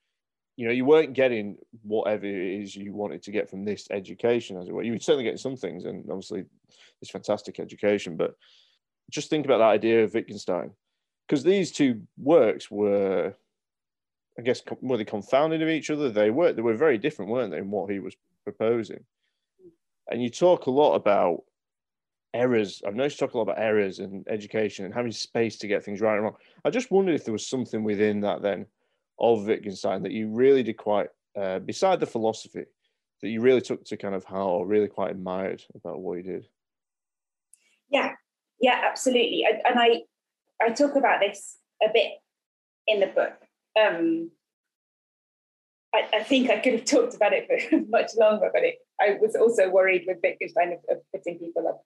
you 0.56 0.66
know 0.66 0.72
you 0.72 0.84
weren't 0.84 1.12
getting 1.12 1.56
whatever 1.82 2.26
it 2.26 2.62
is 2.62 2.74
you 2.74 2.92
wanted 2.92 3.22
to 3.22 3.30
get 3.30 3.48
from 3.48 3.64
this 3.64 3.86
education, 3.90 4.56
as 4.56 4.68
it 4.68 4.72
were. 4.72 4.82
You 4.82 4.92
were 4.92 4.98
certainly 4.98 5.24
getting 5.24 5.38
some 5.38 5.56
things, 5.56 5.84
and 5.84 6.08
obviously 6.10 6.44
it's 7.00 7.10
fantastic 7.10 7.60
education. 7.60 8.16
But 8.16 8.34
just 9.10 9.30
think 9.30 9.44
about 9.44 9.58
that 9.58 9.64
idea 9.64 10.02
of 10.02 10.14
Wittgenstein, 10.14 10.70
because 11.26 11.44
these 11.44 11.70
two 11.70 12.02
works 12.16 12.70
were, 12.70 13.34
I 14.38 14.42
guess, 14.42 14.62
were 14.80 14.96
they 14.96 15.04
confounded 15.04 15.62
of 15.62 15.68
each 15.68 15.90
other? 15.90 16.10
They 16.10 16.30
were. 16.30 16.52
They 16.52 16.62
were 16.62 16.74
very 16.74 16.98
different, 16.98 17.30
weren't 17.30 17.52
they, 17.52 17.58
in 17.58 17.70
what 17.70 17.90
he 17.90 18.00
was 18.00 18.16
proposing? 18.44 19.04
And 20.10 20.22
you 20.22 20.30
talk 20.30 20.66
a 20.66 20.70
lot 20.70 20.94
about 20.94 21.44
errors. 22.34 22.82
I've 22.86 22.94
noticed 22.94 23.20
you 23.20 23.26
talk 23.26 23.34
a 23.34 23.38
lot 23.38 23.44
about 23.44 23.58
errors 23.58 23.98
and 23.98 24.26
education 24.28 24.84
and 24.84 24.94
having 24.94 25.12
space 25.12 25.56
to 25.58 25.68
get 25.68 25.84
things 25.84 26.00
right 26.00 26.14
and 26.14 26.24
wrong. 26.24 26.36
I 26.64 26.70
just 26.70 26.90
wondered 26.90 27.14
if 27.14 27.24
there 27.24 27.32
was 27.32 27.46
something 27.46 27.84
within 27.84 28.20
that 28.20 28.42
then 28.42 28.66
of 29.18 29.46
Wittgenstein 29.46 30.02
that 30.02 30.12
you 30.12 30.28
really 30.28 30.62
did 30.62 30.76
quite, 30.76 31.08
uh, 31.36 31.58
beside 31.60 32.00
the 32.00 32.06
philosophy, 32.06 32.64
that 33.22 33.28
you 33.28 33.40
really 33.40 33.60
took 33.60 33.84
to 33.84 33.96
kind 33.96 34.14
of 34.14 34.24
how 34.24 34.48
or 34.48 34.66
really 34.66 34.88
quite 34.88 35.10
admired 35.10 35.62
about 35.74 36.00
what 36.00 36.18
he 36.18 36.22
did. 36.22 36.46
Yeah, 37.90 38.12
yeah, 38.60 38.82
absolutely. 38.88 39.44
And 39.44 39.78
I, 39.78 40.02
I 40.62 40.70
talk 40.70 40.96
about 40.96 41.20
this 41.20 41.56
a 41.82 41.88
bit 41.92 42.12
in 42.86 43.00
the 43.00 43.06
book. 43.06 43.34
Um, 43.80 44.30
I, 45.94 46.18
I, 46.18 46.22
think 46.22 46.50
I 46.50 46.58
could 46.58 46.74
have 46.74 46.84
talked 46.84 47.14
about 47.14 47.32
it 47.32 47.46
for 47.46 47.80
much 47.88 48.10
longer, 48.16 48.50
but 48.52 48.62
it, 48.62 48.76
I 49.00 49.16
was 49.20 49.34
also 49.34 49.70
worried 49.70 50.04
with 50.06 50.18
Wittgenstein 50.22 50.72
of, 50.72 50.96
of 50.96 51.02
putting 51.12 51.38
people 51.38 51.66
up. 51.66 51.82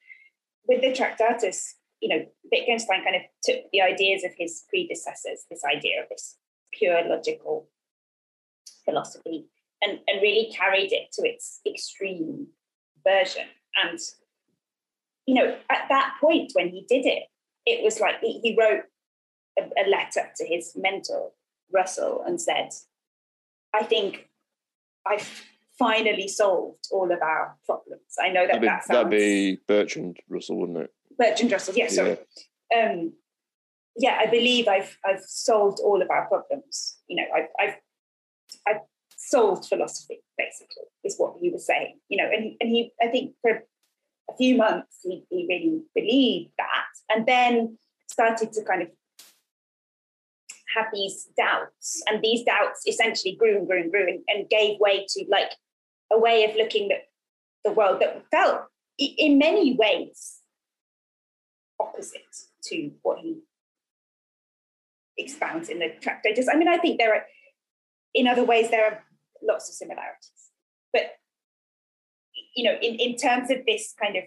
With 0.67 0.81
the 0.81 0.93
Tractatus, 0.93 1.75
you 2.01 2.09
know, 2.09 2.25
Wittgenstein 2.51 3.05
kind 3.05 3.17
of 3.17 3.23
took 3.45 3.71
the 3.73 3.81
ideas 3.81 4.25
of 4.25 4.33
his 4.37 4.65
predecessors, 4.69 5.45
this 5.51 5.63
idea 5.65 6.03
of 6.03 6.09
this 6.09 6.37
pure 6.73 7.03
logical 7.09 7.69
philosophy, 8.85 9.47
and, 9.81 9.99
and 10.07 10.23
really 10.23 10.53
carried 10.53 10.93
it 10.93 11.13
to 11.13 11.23
its 11.23 11.61
extreme 11.67 12.49
version. 13.07 13.47
And, 13.83 13.99
you 15.27 15.35
know, 15.35 15.57
at 15.71 15.87
that 15.89 16.17
point 16.21 16.53
when 16.55 16.69
he 16.69 16.85
did 16.89 17.07
it, 17.07 17.25
it 17.67 17.83
was 17.83 18.01
like 18.01 18.21
he, 18.21 18.41
he 18.41 18.57
wrote 18.59 18.85
a, 19.59 19.63
a 19.81 19.89
letter 19.89 20.31
to 20.37 20.45
his 20.47 20.73
mentor, 20.77 21.31
Russell, 21.73 22.23
and 22.27 22.41
said, 22.41 22.71
I 23.75 23.85
think 23.85 24.29
I've 25.07 25.45
finally 25.83 26.29
solved 26.29 26.85
all 26.91 27.11
of 27.11 27.21
our 27.21 27.57
problems. 27.67 28.13
I 28.21 28.29
know 28.29 28.47
that 28.47 28.61
that'd 28.61 28.61
be, 28.63 28.67
that 28.69 28.85
sounds... 28.85 29.11
That'd 29.11 29.11
be 29.11 29.61
Bertrand 29.67 30.17
Russell, 30.29 30.59
wouldn't 30.61 30.79
it? 30.79 30.91
Bertrand 31.19 31.53
Russell, 31.53 31.75
yes. 31.75 31.97
Yeah, 31.97 32.17
yeah. 32.73 32.91
Um, 32.91 33.13
yeah, 33.97 34.17
I 34.19 34.27
believe 34.27 34.69
I've 34.69 34.97
I've 35.05 35.23
solved 35.23 35.79
all 35.85 36.01
of 36.01 36.11
our 36.11 36.27
problems. 36.27 36.97
You 37.09 37.17
know, 37.17 37.29
I've 37.37 37.49
I've, 37.61 37.77
I've 38.67 38.81
solved 39.17 39.67
philosophy 39.67 40.21
basically 40.39 40.85
is 41.05 41.17
what 41.19 41.35
he 41.41 41.51
was 41.51 41.67
saying. 41.67 41.99
You 42.09 42.17
know, 42.19 42.31
and 42.31 42.57
and 42.61 42.71
he 42.71 42.93
I 43.03 43.09
think 43.09 43.35
for 43.43 43.51
a 44.31 44.37
few 44.39 44.57
months 44.57 45.01
he, 45.03 45.25
he 45.29 45.47
really 45.49 45.83
believed 45.95 46.53
that, 46.57 47.15
and 47.15 47.27
then 47.27 47.79
started 48.07 48.53
to 48.55 48.65
kind 48.65 48.83
of 48.83 48.89
have 50.75 50.87
these 50.93 51.29
doubts, 51.37 52.03
and 52.09 52.23
these 52.23 52.45
doubts 52.45 52.87
essentially 52.87 53.37
grew 53.37 53.59
and 53.59 53.67
grew 53.67 53.81
and 53.83 53.91
grew 53.93 54.07
and, 54.09 54.21
and 54.29 54.49
gave 54.49 54.81
way 54.81 55.05
to 55.07 55.25
like 55.29 55.53
a 56.13 56.19
way 56.19 56.45
of 56.45 56.57
looking 56.57 56.93
at 56.93 57.09
the 57.65 57.73
world 57.73 58.01
that 58.01 58.23
felt 58.31 58.63
in 58.99 59.39
many 59.39 59.75
ways 59.75 60.39
opposite 61.81 62.23
to 62.65 62.91
what 63.03 63.19
he 63.19 63.41
expounds 65.19 65.69
in 65.69 65.79
the 65.79 65.89
tractatus. 66.01 66.49
I 66.53 66.57
mean, 66.57 66.69
I 66.69 66.79
think 66.79 66.99
there 66.99 67.15
are, 67.15 67.25
in 68.15 68.27
other 68.27 68.45
ways, 68.45 68.71
there 68.71 68.85
are 68.85 69.05
lots 69.43 69.69
of 69.69 69.75
similarities. 69.75 70.31
But, 70.93 71.13
you 72.55 72.65
know, 72.65 72.77
in, 72.81 72.95
in 72.97 73.17
terms 73.17 73.51
of 73.51 73.59
this 73.67 73.95
kind 74.01 74.17
of 74.17 74.25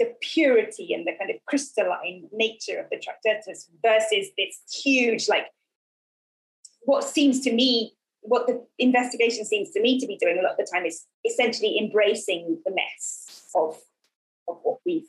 the 0.00 0.12
purity 0.20 0.92
and 0.92 1.06
the 1.06 1.12
kind 1.18 1.30
of 1.30 1.36
crystalline 1.46 2.28
nature 2.32 2.78
of 2.78 2.86
the 2.90 2.98
Tractatus 2.98 3.70
versus 3.82 4.28
this 4.36 4.60
huge, 4.82 5.28
like, 5.28 5.46
what 6.82 7.04
seems 7.04 7.40
to 7.40 7.52
me, 7.52 7.94
what 8.24 8.46
the 8.46 8.64
investigation 8.78 9.44
seems 9.44 9.70
to 9.70 9.80
me 9.80 10.00
to 10.00 10.06
be 10.06 10.16
doing 10.16 10.38
a 10.38 10.42
lot 10.42 10.52
of 10.52 10.56
the 10.56 10.68
time 10.72 10.86
is 10.86 11.04
essentially 11.26 11.78
embracing 11.78 12.58
the 12.64 12.72
mess 12.72 13.50
of, 13.54 13.76
of 14.48 14.56
what 14.62 14.78
we've 14.86 15.08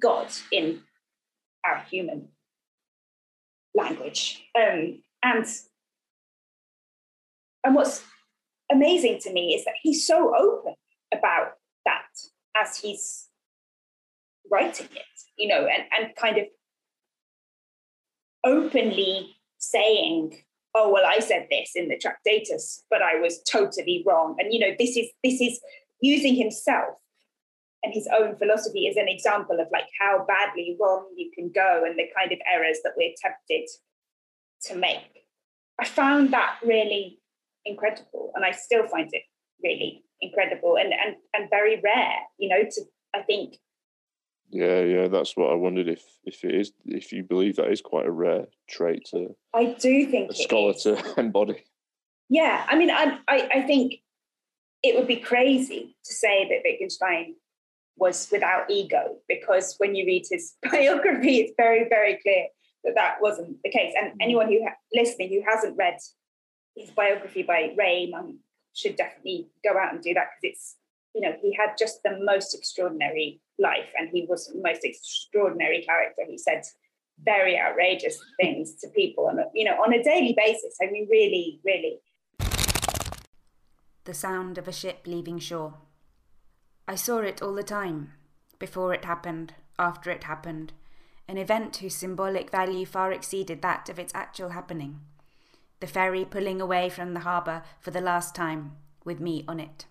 got 0.00 0.42
in 0.50 0.80
our 1.64 1.84
human 1.90 2.28
language. 3.74 4.42
Um, 4.58 5.02
and, 5.22 5.44
and 7.62 7.74
what's 7.74 8.02
amazing 8.72 9.18
to 9.20 9.32
me 9.32 9.54
is 9.54 9.66
that 9.66 9.74
he's 9.82 10.06
so 10.06 10.34
open 10.34 10.74
about 11.12 11.52
that 11.84 12.08
as 12.58 12.78
he's 12.78 13.28
writing 14.50 14.88
it, 14.94 15.02
you 15.36 15.48
know, 15.48 15.66
and, 15.66 15.84
and 15.96 16.16
kind 16.16 16.38
of 16.38 16.44
openly 18.44 19.36
saying, 19.58 20.38
oh 20.76 20.90
well, 20.90 21.04
I 21.06 21.20
said 21.20 21.48
this 21.50 21.72
in 21.74 21.88
the 21.88 21.96
Tractatus, 21.96 22.84
but 22.90 23.00
I 23.00 23.18
was 23.18 23.42
totally 23.50 24.04
wrong. 24.06 24.36
And 24.38 24.52
you 24.52 24.60
know, 24.60 24.74
this 24.78 24.96
is 24.96 25.06
this 25.24 25.40
is 25.40 25.58
using 26.00 26.36
himself 26.36 26.98
and 27.82 27.94
his 27.94 28.08
own 28.14 28.36
philosophy 28.36 28.86
as 28.88 28.96
an 28.96 29.08
example 29.08 29.58
of 29.58 29.68
like 29.72 29.88
how 29.98 30.26
badly 30.26 30.76
wrong 30.78 31.06
you 31.16 31.30
can 31.34 31.50
go 31.50 31.82
and 31.86 31.98
the 31.98 32.04
kind 32.16 32.30
of 32.30 32.38
errors 32.52 32.78
that 32.84 32.92
we're 32.96 33.14
tempted 33.20 33.68
to 34.64 34.76
make. 34.76 35.24
I 35.80 35.86
found 35.86 36.32
that 36.32 36.58
really 36.64 37.20
incredible, 37.64 38.32
and 38.34 38.44
I 38.44 38.50
still 38.50 38.86
find 38.86 39.08
it 39.12 39.22
really 39.64 40.04
incredible 40.20 40.76
and 40.76 40.92
and 40.92 41.16
and 41.34 41.48
very 41.48 41.80
rare. 41.82 42.18
You 42.38 42.50
know, 42.50 42.62
to 42.62 42.82
I 43.14 43.22
think 43.22 43.56
yeah, 44.50 44.80
yeah, 44.80 45.08
that's 45.08 45.36
what 45.36 45.50
I 45.50 45.54
wondered 45.54 45.88
if 45.88 46.02
if 46.24 46.44
it 46.44 46.54
is 46.54 46.72
if 46.84 47.12
you 47.12 47.22
believe 47.22 47.56
that 47.56 47.70
is 47.70 47.80
quite 47.80 48.06
a 48.06 48.10
rare 48.10 48.46
trait 48.68 49.04
to 49.10 49.34
I 49.54 49.76
do 49.78 50.06
think 50.06 50.30
a 50.30 50.34
scholar 50.34 50.74
to 50.82 51.14
embody. 51.18 51.64
Yeah, 52.28 52.64
I 52.68 52.76
mean, 52.76 52.90
I, 52.90 53.18
I 53.28 53.48
I 53.54 53.62
think 53.62 53.96
it 54.82 54.96
would 54.96 55.08
be 55.08 55.16
crazy 55.16 55.96
to 56.04 56.14
say 56.14 56.48
that 56.48 56.62
Wittgenstein 56.64 57.34
was 57.96 58.28
without 58.30 58.70
ego 58.70 59.16
because 59.28 59.74
when 59.78 59.94
you 59.94 60.06
read 60.06 60.26
his 60.30 60.54
biography, 60.70 61.38
it's 61.38 61.52
very 61.56 61.88
very 61.88 62.18
clear 62.22 62.46
that 62.84 62.94
that 62.94 63.16
wasn't 63.20 63.56
the 63.64 63.70
case. 63.70 63.94
And 64.00 64.12
mm. 64.12 64.16
anyone 64.20 64.48
who 64.48 64.64
ha- 64.64 64.76
listening 64.94 65.30
who 65.30 65.42
hasn't 65.48 65.76
read 65.76 65.98
his 66.76 66.90
biography 66.90 67.42
by 67.42 67.74
Ray 67.76 68.08
Monk 68.10 68.36
should 68.74 68.96
definitely 68.96 69.48
go 69.64 69.76
out 69.78 69.92
and 69.92 70.02
do 70.02 70.14
that 70.14 70.28
because 70.40 70.52
it's 70.54 70.76
you 71.16 71.22
know 71.22 71.34
he 71.40 71.56
had 71.58 71.70
just 71.78 72.02
the 72.02 72.18
most 72.22 72.54
extraordinary 72.54 73.40
life 73.58 73.88
and 73.98 74.10
he 74.10 74.26
was 74.28 74.48
the 74.48 74.60
most 74.62 74.84
extraordinary 74.84 75.82
character. 75.82 76.22
He 76.28 76.36
said 76.36 76.62
very 77.24 77.58
outrageous 77.58 78.20
things 78.38 78.74
to 78.82 78.88
people 78.88 79.26
on 79.26 79.38
a, 79.38 79.44
you 79.54 79.64
know 79.64 79.76
on 79.82 79.94
a 79.94 80.02
daily 80.02 80.34
basis. 80.36 80.76
I 80.80 80.90
mean 80.90 81.08
really 81.10 81.58
really. 81.64 82.00
The 84.04 84.14
sound 84.14 84.58
of 84.58 84.68
a 84.68 84.72
ship 84.72 85.00
leaving 85.06 85.38
shore. 85.38 85.74
I 86.86 86.96
saw 86.96 87.18
it 87.20 87.42
all 87.42 87.54
the 87.54 87.64
time 87.64 88.12
before 88.58 88.92
it 88.92 89.06
happened 89.06 89.54
after 89.78 90.10
it 90.10 90.24
happened. 90.24 90.74
An 91.26 91.38
event 91.38 91.78
whose 91.78 91.94
symbolic 91.94 92.50
value 92.50 92.84
far 92.84 93.10
exceeded 93.10 93.62
that 93.62 93.88
of 93.88 93.98
its 93.98 94.14
actual 94.14 94.50
happening. 94.50 95.00
The 95.80 95.88
ferry 95.88 96.24
pulling 96.24 96.60
away 96.60 96.90
from 96.90 97.14
the 97.14 97.20
harbour 97.20 97.62
for 97.80 97.90
the 97.90 98.00
last 98.00 98.34
time 98.34 98.76
with 99.04 99.18
me 99.18 99.44
on 99.48 99.58
it 99.58 99.86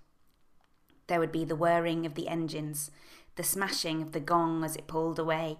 there 1.08 1.20
would 1.20 1.32
be 1.32 1.46
the 1.46 1.56
whirring 1.56 2.06
of 2.06 2.16
the 2.16 2.28
engines, 2.28 2.92
the 3.36 3.44
smashing 3.44 4.02
of 4.02 4.12
the 4.12 4.20
gong 4.20 4.64
as 4.64 4.76
it 4.76 4.88
pulled 4.88 5.20
away, 5.20 5.60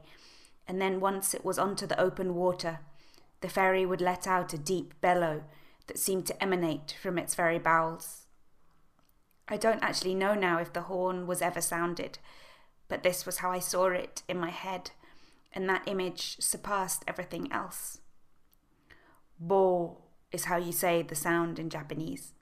and 0.68 0.82
then 0.82 1.00
once 1.00 1.34
it 1.34 1.46
was 1.46 1.60
onto 1.60 1.86
the 1.86 2.00
open 2.00 2.36
water, 2.36 2.80
the 3.42 3.50
ferry 3.50 3.86
would 3.86 4.02
let 4.02 4.26
out 4.26 4.54
a 4.54 4.58
deep 4.58 5.00
bellow 5.02 5.44
that 5.88 6.00
seemed 6.00 6.26
to 6.26 6.44
emanate 6.44 6.96
from 7.00 7.18
its 7.18 7.36
very 7.36 7.60
bowels. 7.60 8.26
I 9.48 9.58
don't 9.58 9.84
actually 9.84 10.16
know 10.16 10.34
now 10.34 10.60
if 10.60 10.74
the 10.74 10.82
horn 10.82 11.28
was 11.28 11.42
ever 11.42 11.62
sounded, 11.62 12.18
but 12.88 13.04
this 13.04 13.26
was 13.26 13.38
how 13.38 13.52
I 13.52 13.60
saw 13.60 13.88
it 13.90 14.24
in 14.28 14.40
my 14.40 14.50
head, 14.50 14.92
and 15.54 15.70
that 15.70 15.88
image 15.88 16.38
surpassed 16.40 17.04
everything 17.08 17.52
else. 17.52 18.00
Bo 19.40 19.98
is 20.32 20.46
how 20.46 20.58
you 20.58 20.72
say 20.72 21.02
the 21.02 21.16
sound 21.16 21.60
in 21.60 21.70
Japanese. 21.70 22.34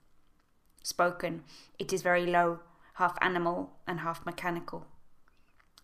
Spoken, 0.82 1.42
it 1.78 1.92
is 1.92 2.02
very 2.02 2.26
low 2.26 2.60
half 2.94 3.16
animal 3.20 3.76
and 3.86 4.00
half 4.00 4.24
mechanical. 4.24 4.86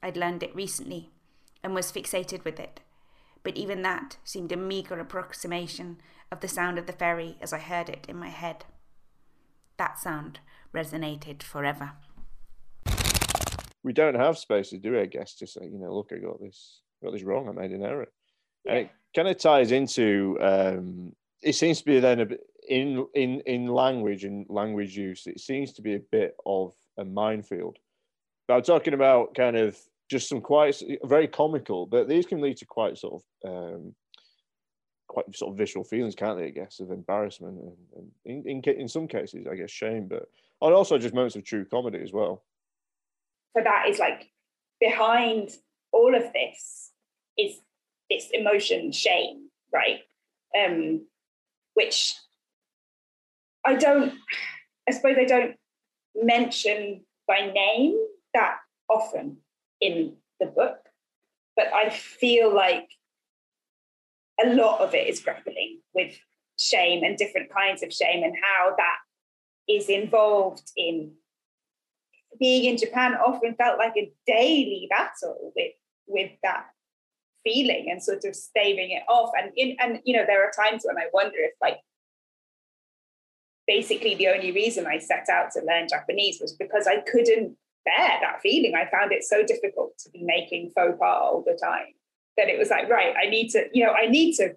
I'd 0.03 0.17
learned 0.17 0.43
it 0.43 0.55
recently 0.55 1.11
and 1.63 1.75
was 1.75 1.93
fixated 1.93 2.45
with 2.45 2.59
it, 2.59 2.81
but 3.43 3.57
even 3.57 3.83
that 3.83 4.17
seemed 4.25 4.53
a 4.53 4.57
meagre 4.57 4.99
approximation 4.99 5.99
of 6.31 6.41
the 6.41 6.49
sound 6.49 6.79
of 6.79 6.87
the 6.87 6.93
ferry 6.93 7.37
as 7.41 7.53
I 7.53 7.59
heard 7.59 7.89
it 7.89 8.07
in 8.09 8.17
my 8.17 8.29
head. 8.29 8.65
That 9.77 9.99
sound 9.99 10.41
resonated 10.75 11.43
forever. 11.43 11.93
We 13.83 13.93
don't 13.93 14.15
have 14.15 14.39
spaces, 14.39 14.81
do 14.81 14.93
we? 14.93 15.01
I 15.01 15.07
guess 15.07 15.35
to 15.37 15.47
say, 15.47 15.63
you 15.65 15.79
know, 15.79 15.95
look, 15.95 16.11
I 16.13 16.19
got 16.19 16.41
this, 16.41 16.83
got 17.03 17.13
this 17.13 17.23
wrong. 17.23 17.49
I 17.49 17.53
made 17.53 17.71
an 17.71 17.83
error, 17.83 18.09
yeah. 18.65 18.73
and 18.73 18.81
it 18.83 18.91
kind 19.17 19.29
of 19.29 19.39
ties 19.39 19.73
into. 19.73 20.39
Um, 20.41 21.13
it 21.43 21.55
seems 21.55 21.79
to 21.79 21.87
be 21.87 21.99
then 21.99 22.21
a 22.21 22.27
bit 22.27 22.41
in 22.69 23.07
in 23.15 23.41
in 23.47 23.67
language 23.67 24.25
and 24.25 24.45
language 24.51 24.97
use. 24.97 25.27
It 25.27 25.41
seems 25.41 25.73
to 25.73 25.83
be 25.83 25.95
a 25.95 26.01
bit 26.13 26.37
of 26.45 26.75
a 27.01 27.05
minefield. 27.05 27.79
But 28.47 28.55
I'm 28.55 28.63
talking 28.63 28.95
about 28.95 29.35
kind 29.35 29.57
of 29.57 29.77
just 30.11 30.29
some 30.29 30.41
quite 30.41 30.81
very 31.05 31.29
comical, 31.29 31.87
but 31.87 32.09
these 32.09 32.27
can 32.27 32.41
lead 32.41 32.57
to 32.59 32.67
quite 32.67 32.99
sort 32.99 33.23
of 33.45 33.75
um, 33.75 33.95
quite 35.09 35.35
sort 35.35 35.53
of 35.53 35.59
visual 35.59 35.85
feelings, 35.85 36.15
can't 36.15 36.39
they? 36.39 36.47
I 36.47 36.51
guess 36.51 36.81
of 36.81 36.91
embarrassment 36.91 37.59
and, 37.59 37.77
and 38.25 38.47
in, 38.47 38.63
in 38.65 38.81
in 38.81 38.89
some 38.89 39.07
cases, 39.07 39.47
I 39.51 39.55
guess 39.55 39.71
shame, 39.71 40.09
but 40.09 40.29
and 40.63 40.75
also 40.75 40.99
just 40.99 41.15
moments 41.15 41.37
of 41.37 41.45
true 41.45 41.65
comedy 41.65 42.01
as 42.03 42.13
well. 42.13 42.45
So 43.57 43.63
that 43.65 43.89
is 43.89 43.99
like 43.99 44.31
behind 44.81 45.51
all 45.93 46.15
of 46.15 46.33
this 46.33 46.93
is 47.39 47.61
this 48.11 48.29
emotion, 48.33 48.93
shame, 48.93 49.49
right? 49.73 50.01
Um, 50.57 51.07
which 51.75 52.15
I 53.65 53.75
don't, 53.77 54.15
I 54.89 54.93
suppose 54.93 55.17
I 55.19 55.25
don't 55.25 55.57
mention 56.15 57.05
by 57.27 57.51
name 57.53 57.97
that 58.35 58.59
often 58.89 59.39
in 59.81 60.17
the 60.39 60.47
book, 60.47 60.79
but 61.57 61.73
I 61.73 61.91
feel 61.91 62.55
like 62.55 62.89
a 64.45 64.55
lot 64.55 64.81
of 64.81 64.95
it 64.95 65.09
is 65.09 65.21
grappling 65.21 65.81
with 65.95 66.15
shame 66.59 67.05
and 67.05 67.17
different 67.17 67.53
kinds 67.53 67.83
of 67.83 67.93
shame 67.93 68.23
and 68.23 68.35
how 68.43 68.75
that 68.77 68.97
is 69.69 69.89
involved 69.89 70.71
in 70.77 71.13
being 72.39 72.65
in 72.65 72.77
Japan 72.77 73.15
often 73.15 73.55
felt 73.55 73.79
like 73.79 73.95
a 73.97 74.13
daily 74.27 74.89
battle 74.91 75.53
with 75.57 75.73
with 76.07 76.31
that 76.43 76.67
feeling 77.45 77.89
and 77.91 78.03
sort 78.03 78.25
of 78.25 78.37
staving 78.37 78.91
it 78.91 79.03
off. 79.09 79.31
And 79.39 79.51
in, 79.57 79.77
and 79.81 80.01
you 80.05 80.17
know 80.17 80.25
there 80.27 80.45
are 80.45 80.51
times 80.51 80.83
when 80.85 80.97
I 80.97 81.09
wonder 81.13 81.39
if 81.39 81.53
like 81.61 81.79
basically 83.71 84.17
the 84.17 84.27
only 84.27 84.51
reason 84.51 84.85
I 84.85 84.99
set 84.99 85.29
out 85.31 85.53
to 85.53 85.63
learn 85.65 85.87
Japanese 85.89 86.41
was 86.41 86.53
because 86.55 86.89
I 86.89 87.03
couldn't 87.03 87.57
bear 87.85 88.19
that 88.21 88.41
feeling 88.43 88.75
I 88.75 88.91
found 88.91 89.13
it 89.13 89.23
so 89.23 89.45
difficult 89.47 89.97
to 89.99 90.11
be 90.11 90.25
making 90.25 90.73
faux 90.75 90.99
pas 90.99 91.19
all 91.23 91.45
the 91.47 91.57
time 91.57 91.95
that 92.37 92.49
it 92.49 92.59
was 92.59 92.69
like 92.69 92.89
right 92.91 93.15
I 93.17 93.31
need 93.31 93.51
to 93.51 93.69
you 93.73 93.85
know 93.85 93.93
I 93.93 94.07
need 94.07 94.35
to 94.39 94.57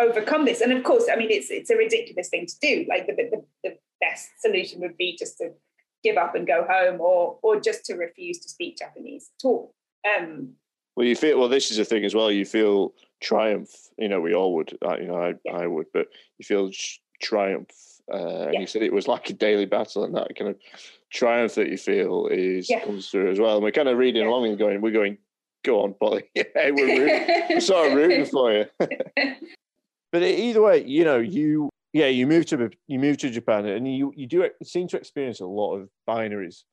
overcome 0.00 0.46
this 0.46 0.60
and 0.60 0.72
of 0.72 0.82
course 0.82 1.04
I 1.10 1.14
mean 1.14 1.30
it's 1.30 1.48
it's 1.48 1.70
a 1.70 1.76
ridiculous 1.76 2.28
thing 2.28 2.46
to 2.46 2.54
do 2.60 2.84
like 2.88 3.06
the, 3.06 3.14
the, 3.14 3.44
the 3.62 3.78
best 4.00 4.30
solution 4.40 4.80
would 4.80 4.96
be 4.96 5.16
just 5.16 5.38
to 5.38 5.52
give 6.02 6.16
up 6.16 6.34
and 6.34 6.44
go 6.44 6.66
home 6.68 7.00
or 7.00 7.38
or 7.42 7.60
just 7.60 7.84
to 7.84 7.94
refuse 7.94 8.40
to 8.40 8.48
speak 8.48 8.78
Japanese 8.78 9.30
at 9.38 9.46
all. 9.46 9.74
Um, 10.04 10.54
well, 10.96 11.06
you 11.06 11.14
feel 11.14 11.38
well. 11.38 11.48
This 11.48 11.70
is 11.70 11.78
a 11.78 11.84
thing 11.84 12.04
as 12.04 12.14
well. 12.14 12.30
You 12.32 12.46
feel 12.46 12.94
triumph. 13.20 13.70
You 13.98 14.08
know, 14.08 14.20
we 14.20 14.34
all 14.34 14.54
would. 14.54 14.76
Uh, 14.84 14.96
you 14.96 15.08
know, 15.08 15.20
I. 15.22 15.34
I 15.50 15.66
would, 15.66 15.86
but 15.92 16.06
you 16.38 16.44
feel 16.44 16.70
triumph. 17.20 17.70
Uh, 18.12 18.16
and 18.16 18.54
yeah. 18.54 18.60
you 18.60 18.66
said 18.66 18.82
it 18.82 18.92
was 18.92 19.08
like 19.08 19.28
a 19.30 19.32
daily 19.32 19.66
battle, 19.66 20.04
and 20.04 20.14
that 20.14 20.36
kind 20.36 20.50
of 20.50 20.56
triumph 21.10 21.54
that 21.56 21.68
you 21.68 21.76
feel 21.76 22.28
is 22.28 22.70
yeah. 22.70 22.84
comes 22.84 23.08
through 23.08 23.30
as 23.30 23.40
well. 23.40 23.54
And 23.54 23.64
we're 23.64 23.72
kind 23.72 23.88
of 23.88 23.98
reading 23.98 24.26
along 24.26 24.46
and 24.46 24.58
going, 24.58 24.80
we're 24.80 24.92
going, 24.92 25.18
go 25.64 25.82
on, 25.82 25.94
Polly. 25.94 26.30
yeah, 26.34 26.44
we're, 26.70 26.86
rooting, 26.86 27.42
we're 27.50 27.60
sort 27.60 27.88
of 27.88 27.96
rooting 27.96 28.24
for 28.32 28.52
you. 28.52 28.66
but 30.12 30.22
either 30.22 30.62
way, 30.62 30.84
you 30.84 31.04
know, 31.04 31.18
you 31.18 31.70
yeah, 31.92 32.06
you 32.06 32.26
move 32.26 32.46
to 32.46 32.70
you 32.86 32.98
moved 32.98 33.20
to 33.20 33.30
Japan, 33.30 33.66
and 33.66 33.88
you 33.88 34.12
you 34.14 34.26
do 34.26 34.48
seem 34.62 34.86
to 34.88 34.96
experience 34.96 35.40
a 35.40 35.46
lot 35.46 35.76
of 35.76 35.88
binaries 36.08 36.64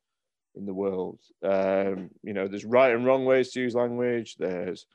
in 0.54 0.66
the 0.66 0.74
world. 0.74 1.18
Um, 1.42 2.10
you 2.22 2.32
know, 2.32 2.46
there's 2.46 2.64
right 2.64 2.94
and 2.94 3.06
wrong 3.06 3.24
ways 3.24 3.50
to 3.52 3.60
use 3.60 3.74
language. 3.74 4.36
There's 4.36 4.86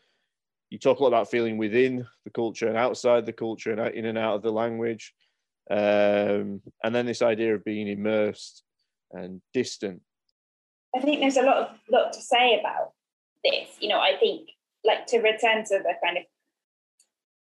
you 0.70 0.78
talk 0.78 1.00
a 1.00 1.04
lot 1.04 1.10
about 1.10 1.32
feeling 1.32 1.58
within 1.58 2.06
the 2.26 2.30
culture 2.30 2.68
and 2.68 2.78
outside 2.78 3.26
the 3.26 3.34
culture 3.34 3.72
and 3.72 3.96
in 3.96 4.06
and 4.06 4.18
out 4.18 4.36
of 4.36 4.44
the 4.44 4.52
language, 4.52 5.14
um, 5.70 6.62
and 6.84 6.96
then 6.96 7.06
this 7.06 7.22
idea 7.22 7.56
of 7.56 7.64
being 7.64 7.88
immersed 7.88 8.64
and 9.12 9.42
distant. 9.54 10.02
I 10.96 11.00
think 11.00 11.20
there's 11.20 11.38
a 11.38 11.44
lot 11.44 11.58
of 11.58 11.70
lot 11.92 12.14
to 12.14 12.22
say 12.22 12.60
about 12.60 12.94
this. 13.44 13.70
You 13.80 13.90
know, 13.90 14.00
I 14.00 14.16
think 14.20 14.50
like 14.84 15.06
to 15.08 15.20
return 15.20 15.64
to 15.66 15.80
the 15.84 15.94
kind 16.04 16.18
of 16.18 16.24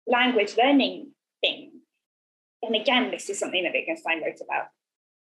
language 0.07 0.55
learning 0.57 1.11
thing 1.41 1.77
and 2.63 2.75
again, 2.75 3.11
this 3.11 3.29
is 3.29 3.39
something 3.39 3.63
that 3.63 3.73
Wittgenstein 3.73 4.23
wrote 4.23 4.41
about. 4.41 4.65
I 4.65 4.69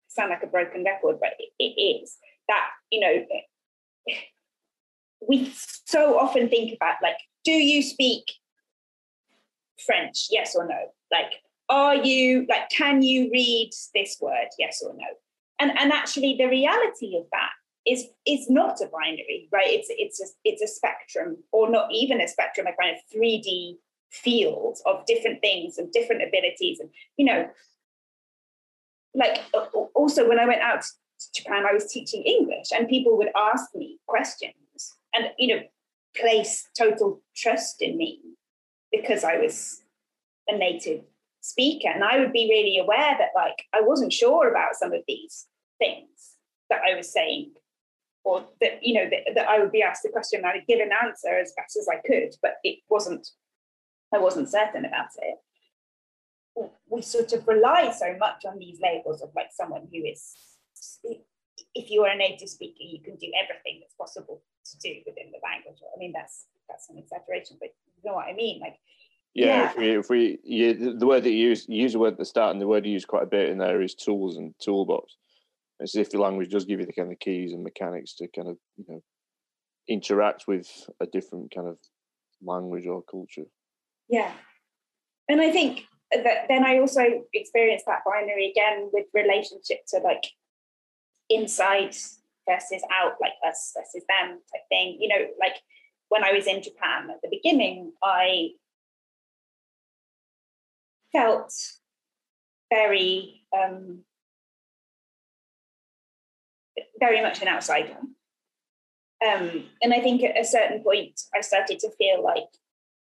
sound 0.09 0.29
like 0.31 0.43
a 0.43 0.47
broken 0.47 0.83
record, 0.83 1.17
but 1.19 1.33
it, 1.39 1.51
it 1.59 1.79
is 1.79 2.17
that, 2.47 2.69
you 2.91 2.99
know, 2.99 3.25
we 5.27 5.51
so 5.85 6.17
often 6.17 6.49
think 6.49 6.73
about 6.73 6.95
like, 7.01 7.17
do 7.43 7.51
you 7.51 7.81
speak 7.81 8.23
French? 9.85 10.27
Yes 10.29 10.55
or 10.55 10.67
no? 10.67 10.91
Like, 11.11 11.33
are 11.69 11.95
you 11.95 12.45
like, 12.49 12.69
can 12.69 13.01
you 13.01 13.29
read 13.31 13.71
this 13.93 14.17
word? 14.21 14.47
Yes 14.57 14.81
or 14.85 14.93
no? 14.93 15.05
And 15.59 15.71
and 15.77 15.91
actually, 15.91 16.35
the 16.37 16.47
reality 16.47 17.17
of 17.17 17.25
that 17.31 17.49
is 17.85 18.05
is 18.25 18.49
not 18.49 18.79
a 18.81 18.87
binary, 18.87 19.49
right? 19.51 19.67
It's 19.67 19.87
it's 19.89 20.21
a, 20.21 20.25
it's 20.43 20.61
a 20.61 20.67
spectrum, 20.67 21.37
or 21.51 21.69
not 21.69 21.89
even 21.91 22.21
a 22.21 22.27
spectrum, 22.27 22.67
a 22.67 22.81
kind 22.81 22.95
of 22.95 23.01
three 23.11 23.41
D 23.41 23.79
field 24.11 24.79
of 24.85 25.05
different 25.05 25.41
things 25.41 25.77
and 25.77 25.91
different 25.91 26.23
abilities 26.23 26.79
and 26.79 26.89
you 27.17 27.25
know 27.25 27.47
like 29.13 29.43
also 29.95 30.27
when 30.27 30.39
i 30.39 30.45
went 30.45 30.61
out 30.61 30.81
to 30.81 31.43
japan 31.43 31.65
i 31.69 31.73
was 31.73 31.91
teaching 31.91 32.23
english 32.23 32.67
and 32.73 32.87
people 32.87 33.17
would 33.17 33.29
ask 33.35 33.65
me 33.75 33.99
questions 34.07 34.95
and 35.13 35.25
you 35.37 35.55
know 35.55 35.61
place 36.15 36.67
total 36.77 37.21
trust 37.35 37.81
in 37.81 37.97
me 37.97 38.21
because 38.91 39.23
i 39.23 39.37
was 39.37 39.81
a 40.47 40.57
native 40.57 41.01
speaker 41.47 41.89
and 41.89 42.03
i 42.03 42.19
would 42.19 42.33
be 42.33 42.49
really 42.49 42.77
aware 42.77 43.15
that 43.17 43.29
like 43.35 43.65
i 43.73 43.81
wasn't 43.81 44.11
sure 44.11 44.49
about 44.49 44.75
some 44.75 44.93
of 44.93 45.01
these 45.07 45.47
things 45.79 46.35
that 46.69 46.81
i 46.89 46.95
was 46.95 47.11
saying 47.11 47.51
or 48.23 48.45
that 48.61 48.79
you 48.81 48.93
know 48.93 49.09
that, 49.09 49.33
that 49.35 49.47
i 49.47 49.59
would 49.59 49.71
be 49.71 49.81
asked 49.81 50.05
a 50.05 50.09
question 50.09 50.39
and 50.39 50.47
i'd 50.47 50.67
give 50.67 50.79
an 50.79 50.91
answer 51.03 51.37
as 51.39 51.53
best 51.55 51.77
as 51.77 51.87
i 51.87 51.99
could 52.07 52.33
but 52.41 52.55
it 52.63 52.79
wasn't 52.89 53.27
I 54.13 54.19
wasn't 54.19 54.49
certain 54.49 54.85
about 54.85 55.09
it. 55.17 56.71
We 56.89 57.01
sort 57.01 57.33
of 57.33 57.47
rely 57.47 57.91
so 57.91 58.15
much 58.17 58.45
on 58.45 58.57
these 58.57 58.79
labels 58.81 59.21
of 59.21 59.29
like 59.35 59.49
someone 59.51 59.87
who 59.91 60.03
is, 60.03 60.33
if 61.75 61.91
you 61.91 62.03
are 62.03 62.11
a 62.11 62.17
native 62.17 62.49
speaker, 62.49 62.81
you 62.81 63.01
can 63.01 63.17
do 63.17 63.31
everything 63.43 63.79
that's 63.81 63.93
possible 63.95 64.41
to 64.65 64.77
do 64.79 65.01
within 65.05 65.31
the 65.31 65.39
language. 65.43 65.79
I 65.83 65.99
mean, 65.99 66.13
that's 66.13 66.45
that's 66.67 66.89
an 66.89 66.97
exaggeration, 66.97 67.57
but 67.59 67.69
you 67.95 68.09
know 68.09 68.15
what 68.15 68.27
I 68.27 68.33
mean. 68.33 68.59
Like, 68.59 68.77
yeah, 69.37 69.45
yeah. 69.45 69.69
if 69.69 69.77
we, 69.77 69.97
if 69.97 70.09
we 70.09 70.39
you, 70.43 70.97
the 70.97 71.05
word 71.05 71.23
that 71.23 71.31
you 71.31 71.49
use, 71.49 71.65
you 71.69 71.83
use 71.83 71.93
the 71.93 71.99
word 71.99 72.13
at 72.13 72.19
the 72.19 72.25
start, 72.25 72.53
and 72.53 72.61
the 72.61 72.67
word 72.67 72.85
you 72.85 72.93
use 72.93 73.05
quite 73.05 73.23
a 73.23 73.27
bit 73.27 73.49
in 73.49 73.59
there 73.59 73.81
is 73.81 73.93
tools 73.93 74.37
and 74.37 74.53
toolbox. 74.59 75.15
As 75.79 75.95
if 75.95 76.09
the 76.09 76.19
language 76.19 76.49
does 76.49 76.65
give 76.65 76.79
you 76.79 76.87
the 76.87 76.93
kind 76.93 77.11
of 77.11 77.19
keys 77.19 77.53
and 77.53 77.63
mechanics 77.63 78.15
to 78.15 78.27
kind 78.27 78.47
of 78.47 78.57
you 78.77 78.85
know 78.87 79.03
interact 79.87 80.45
with 80.47 80.67
a 80.99 81.05
different 81.05 81.53
kind 81.53 81.67
of 81.67 81.77
language 82.41 82.87
or 82.87 83.03
culture. 83.03 83.45
Yeah. 84.09 84.31
And 85.29 85.39
I 85.39 85.51
think 85.51 85.83
that 86.11 86.47
then 86.47 86.65
I 86.65 86.79
also 86.79 87.01
experienced 87.33 87.85
that 87.85 88.01
binary 88.05 88.49
again 88.49 88.89
with 88.91 89.05
relationship 89.13 89.79
to 89.89 89.99
like 89.99 90.25
inside 91.29 91.95
versus 92.49 92.81
out, 92.91 93.13
like 93.21 93.33
us 93.47 93.73
versus 93.77 94.03
them 94.07 94.39
type 94.51 94.61
thing. 94.69 94.97
You 94.99 95.09
know, 95.09 95.27
like 95.39 95.57
when 96.09 96.23
I 96.23 96.31
was 96.31 96.47
in 96.47 96.63
Japan 96.63 97.09
at 97.11 97.21
the 97.21 97.29
beginning, 97.29 97.91
I 98.01 98.49
felt 101.11 101.53
very 102.71 103.43
um, 103.55 104.03
very 106.99 107.21
much 107.21 107.41
an 107.41 107.47
outsider. 107.47 107.97
Um, 109.25 109.65
and 109.81 109.93
I 109.93 109.99
think 109.99 110.23
at 110.23 110.39
a 110.39 110.45
certain 110.45 110.83
point, 110.83 111.19
I 111.35 111.41
started 111.41 111.79
to 111.79 111.91
feel 111.97 112.23
like 112.23 112.47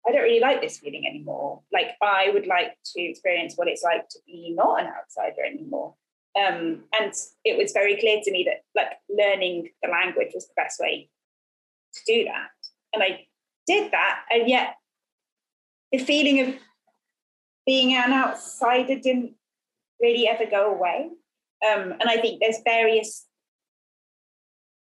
I 0.06 0.12
don't 0.12 0.22
really 0.22 0.40
like 0.40 0.62
this 0.62 0.78
feeling 0.78 1.06
anymore. 1.06 1.60
Like 1.72 1.88
I 2.00 2.30
would 2.32 2.46
like 2.46 2.78
to 2.94 3.02
experience 3.02 3.54
what 3.56 3.68
it's 3.68 3.82
like 3.82 4.08
to 4.08 4.18
be 4.26 4.54
not 4.56 4.80
an 4.80 4.88
outsider 4.88 5.44
anymore. 5.44 5.94
Um, 6.38 6.84
and 6.98 7.12
it 7.44 7.58
was 7.58 7.72
very 7.72 7.96
clear 7.96 8.20
to 8.22 8.32
me 8.32 8.44
that 8.48 8.62
like 8.74 8.92
learning 9.10 9.70
the 9.82 9.90
language 9.90 10.30
was 10.34 10.46
the 10.46 10.54
best 10.56 10.80
way 10.80 11.10
to 11.92 12.00
do 12.06 12.24
that. 12.24 12.48
And 12.94 13.02
I 13.02 13.26
did 13.66 13.92
that. 13.92 14.22
And 14.30 14.48
yet 14.48 14.76
the 15.92 15.98
feeling 15.98 16.40
of 16.40 16.54
being 17.70 17.94
an 17.94 18.12
outsider 18.12 18.98
didn't 18.98 19.32
really 20.00 20.26
ever 20.26 20.44
go 20.44 20.74
away. 20.74 21.08
Um, 21.64 21.92
and 21.92 22.08
I 22.08 22.16
think 22.16 22.40
there's 22.40 22.56
various 22.64 23.28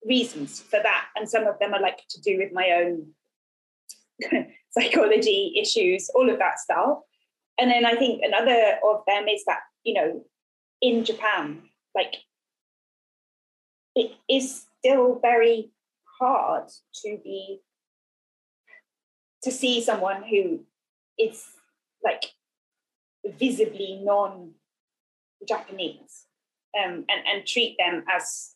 reasons 0.06 0.60
for 0.60 0.78
that. 0.80 1.06
And 1.16 1.28
some 1.28 1.48
of 1.48 1.58
them 1.58 1.74
are 1.74 1.80
like 1.80 2.06
to 2.10 2.20
do 2.20 2.38
with 2.38 2.52
my 2.52 2.68
own 2.80 3.08
psychology 4.70 5.54
issues, 5.60 6.08
all 6.14 6.30
of 6.30 6.38
that 6.38 6.60
stuff. 6.60 6.98
And 7.58 7.68
then 7.68 7.84
I 7.84 7.96
think 7.96 8.22
another 8.22 8.78
of 8.88 9.02
them 9.08 9.26
is 9.26 9.42
that, 9.48 9.62
you 9.82 9.94
know, 9.94 10.24
in 10.80 11.04
Japan, 11.04 11.62
like 11.96 12.14
it 13.96 14.12
is 14.30 14.66
still 14.78 15.18
very 15.20 15.72
hard 16.20 16.68
to 17.02 17.18
be 17.24 17.58
to 19.42 19.50
see 19.50 19.82
someone 19.82 20.22
who 20.22 20.60
is 21.18 21.44
like 22.04 22.26
visibly 23.32 24.00
non-Japanese 24.02 24.54
um, 26.78 27.04
and 27.08 27.26
and 27.26 27.46
treat 27.46 27.76
them 27.78 28.04
as 28.10 28.54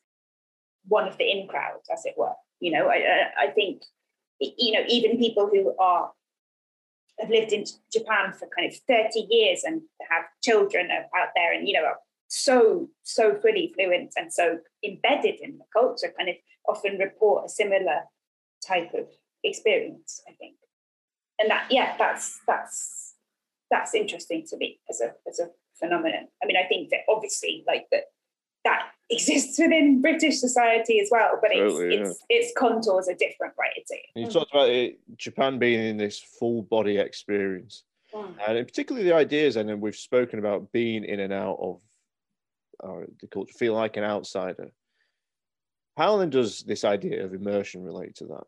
one 0.89 1.07
of 1.09 1.17
the 1.19 1.31
in 1.31 1.49
crowd, 1.49 1.81
as 1.93 2.05
it 2.05 2.15
were. 2.17 2.35
You 2.61 2.73
know, 2.73 2.89
I 2.89 3.31
I 3.39 3.49
think 3.49 3.83
you 4.41 4.73
know, 4.73 4.85
even 4.89 5.19
people 5.19 5.49
who 5.49 5.75
are 5.79 6.13
have 7.21 7.31
lived 7.31 7.53
in 7.53 7.65
Japan 7.93 8.33
for 8.33 8.49
kind 8.57 8.71
of 8.71 8.77
30 8.89 9.27
years 9.31 9.63
and 9.65 9.83
have 10.11 10.25
children 10.43 10.91
out 10.91 11.29
there 11.37 11.53
and, 11.53 11.69
you 11.69 11.75
know, 11.75 11.85
are 11.85 11.99
so 12.33 12.89
so 13.03 13.35
fully 13.35 13.73
fluent 13.75 14.11
and 14.17 14.33
so 14.33 14.59
embedded 14.83 15.39
in 15.43 15.59
the 15.59 15.65
culture 15.71 16.11
kind 16.17 16.31
of 16.31 16.37
often 16.67 16.97
report 16.97 17.45
a 17.45 17.49
similar 17.49 18.01
type 18.67 18.95
of 18.95 19.07
experience 19.45 20.23
i 20.27 20.33
think 20.33 20.55
and 21.39 21.51
that 21.51 21.67
yeah 21.71 21.95
that's 21.99 22.41
that's 22.47 23.02
that's 23.73 23.95
interesting 23.95 24.45
to 24.47 24.57
me 24.57 24.79
as 24.89 25.01
a 25.01 25.13
as 25.29 25.41
a 25.41 25.49
phenomenon 25.75 26.29
i 26.43 26.47
mean 26.47 26.57
i 26.57 26.69
think 26.69 26.91
that 26.91 27.01
obviously 27.09 27.65
like 27.67 27.87
that 27.91 28.05
that 28.65 28.91
exists 29.11 29.59
within 29.59 30.01
British 30.01 30.39
society 30.39 31.01
as 31.01 31.09
well, 31.11 31.39
but 31.41 31.51
totally, 31.53 31.95
it's, 31.95 31.95
yeah. 31.95 32.01
its, 32.01 32.25
its 32.29 32.53
contours 32.57 33.09
are 33.09 33.15
different, 33.15 33.53
right? 33.59 33.73
It's, 33.77 33.91
you 34.15 34.27
talked 34.27 34.53
about 34.53 34.71
it, 34.71 35.01
Japan 35.17 35.59
being 35.59 35.85
in 35.85 35.97
this 35.97 36.19
full 36.19 36.63
body 36.63 36.97
experience, 36.97 37.85
mm. 38.15 38.35
and 38.47 38.67
particularly 38.67 39.07
the 39.07 39.15
ideas, 39.15 39.57
and 39.57 39.69
then 39.69 39.81
we've 39.81 39.97
spoken 39.97 40.39
about 40.39 40.73
being 40.73 41.05
in 41.05 41.21
and 41.21 41.33
out 41.33 41.59
of 41.61 41.81
uh, 42.83 43.07
the 43.21 43.27
culture, 43.27 43.53
feel 43.53 43.75
like 43.75 43.97
an 43.97 44.05
outsider. 44.05 44.71
How 45.97 46.17
then 46.17 46.31
does 46.31 46.61
this 46.61 46.85
idea 46.85 47.25
of 47.25 47.35
immersion 47.35 47.85
relate 47.85 48.15
to 48.17 48.27
that? 48.27 48.45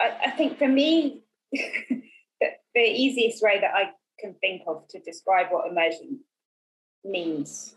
I, 0.00 0.26
I 0.26 0.30
think 0.30 0.58
for 0.58 0.66
me, 0.66 1.22
the, 2.40 2.80
easiest 2.80 3.42
way 3.42 3.60
that 3.60 3.74
I 3.74 3.90
can 4.18 4.34
think 4.34 4.62
of 4.66 4.86
to 4.88 5.00
describe 5.00 5.48
what 5.50 5.70
immersion 5.70 6.20
means 7.04 7.74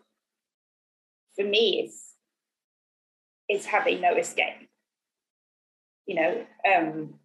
for 1.36 1.44
me 1.44 1.84
is 1.86 2.06
is 3.50 3.66
having 3.66 4.00
no 4.00 4.16
escape. 4.16 4.70
You 6.06 6.16
know, 6.16 6.46
um, 6.76 7.16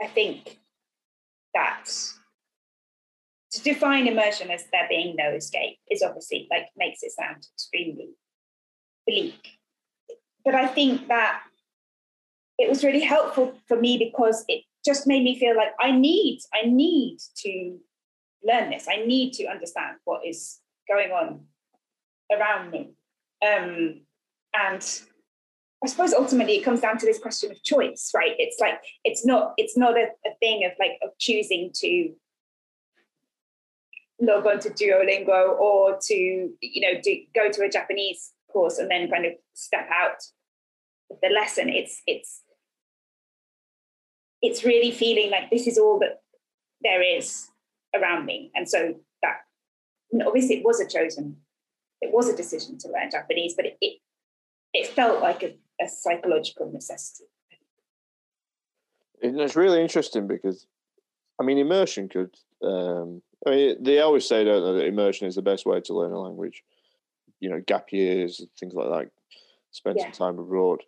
I 0.00 0.06
think 0.06 0.58
that 1.54 1.90
to 3.52 3.62
define 3.62 4.06
immersion 4.06 4.50
as 4.50 4.64
there 4.72 4.86
being 4.88 5.16
no 5.16 5.30
escape 5.30 5.78
is 5.90 6.02
obviously 6.02 6.46
like 6.50 6.66
makes 6.76 7.02
it 7.02 7.12
sound 7.12 7.46
extremely 7.54 8.10
bleak. 9.06 9.58
But 10.44 10.54
I 10.54 10.66
think 10.66 11.08
that 11.08 11.42
it 12.58 12.68
was 12.68 12.84
really 12.84 13.00
helpful 13.00 13.54
for 13.66 13.80
me 13.80 13.98
because 13.98 14.44
it 14.48 14.64
just 14.88 15.06
made 15.06 15.22
me 15.22 15.38
feel 15.38 15.54
like 15.54 15.72
I 15.78 15.90
need, 15.90 16.40
I 16.54 16.66
need 16.66 17.18
to 17.44 17.78
learn 18.42 18.70
this. 18.70 18.86
I 18.90 19.04
need 19.04 19.34
to 19.34 19.46
understand 19.46 19.96
what 20.04 20.22
is 20.26 20.60
going 20.88 21.10
on 21.10 21.40
around 22.32 22.70
me. 22.70 22.94
Um, 23.46 24.00
and 24.54 24.82
I 25.84 25.86
suppose 25.86 26.14
ultimately 26.14 26.56
it 26.56 26.64
comes 26.64 26.80
down 26.80 26.96
to 26.98 27.06
this 27.06 27.18
question 27.18 27.50
of 27.50 27.62
choice, 27.62 28.12
right? 28.14 28.32
It's 28.38 28.58
like 28.58 28.80
it's 29.04 29.26
not 29.26 29.52
it's 29.58 29.76
not 29.76 29.98
a, 29.98 30.06
a 30.26 30.34
thing 30.40 30.64
of 30.64 30.72
like 30.80 30.98
of 31.02 31.10
choosing 31.18 31.70
to 31.74 32.12
log 34.20 34.46
on 34.46 34.58
to 34.60 34.70
Duolingo 34.70 35.56
or 35.58 35.98
to 36.00 36.14
you 36.14 36.80
know 36.80 36.98
do, 37.00 37.16
go 37.34 37.50
to 37.50 37.62
a 37.62 37.68
Japanese 37.68 38.32
course 38.50 38.78
and 38.78 38.90
then 38.90 39.10
kind 39.10 39.26
of 39.26 39.32
step 39.52 39.88
out 39.92 40.16
the 41.22 41.28
lesson. 41.28 41.68
It's 41.68 42.02
it's 42.06 42.40
it's 44.42 44.64
really 44.64 44.90
feeling 44.90 45.30
like 45.30 45.50
this 45.50 45.66
is 45.66 45.78
all 45.78 45.98
that 46.00 46.22
there 46.82 47.02
is 47.02 47.48
around 47.94 48.26
me, 48.26 48.50
and 48.54 48.68
so 48.68 48.94
that 49.22 49.36
obviously 50.26 50.56
it 50.56 50.64
was 50.64 50.80
a 50.80 50.88
chosen 50.88 51.36
it 52.00 52.12
was 52.12 52.28
a 52.28 52.36
decision 52.36 52.78
to 52.78 52.88
learn 52.88 53.10
Japanese, 53.10 53.54
but 53.54 53.66
it 53.66 53.76
it, 53.80 53.98
it 54.72 54.86
felt 54.88 55.20
like 55.20 55.42
a, 55.42 55.56
a 55.82 55.88
psychological 55.88 56.70
necessity. 56.72 57.24
And 59.22 59.40
It's 59.40 59.56
really 59.56 59.82
interesting 59.82 60.28
because, 60.28 60.66
I 61.40 61.44
mean, 61.44 61.58
immersion 61.58 62.08
could. 62.08 62.34
Um, 62.62 63.22
I 63.46 63.50
mean, 63.50 63.82
they 63.82 64.00
always 64.00 64.26
say, 64.26 64.44
don't 64.44 64.76
they, 64.76 64.82
that 64.82 64.88
immersion 64.88 65.26
is 65.26 65.36
the 65.36 65.42
best 65.42 65.66
way 65.66 65.80
to 65.80 65.94
learn 65.94 66.12
a 66.12 66.20
language. 66.20 66.62
You 67.40 67.50
know, 67.50 67.62
gap 67.66 67.92
years, 67.92 68.44
things 68.58 68.74
like 68.74 68.88
that. 68.88 69.10
Spend 69.70 69.96
yeah. 69.98 70.10
some 70.10 70.34
time 70.34 70.38
abroad. 70.38 70.82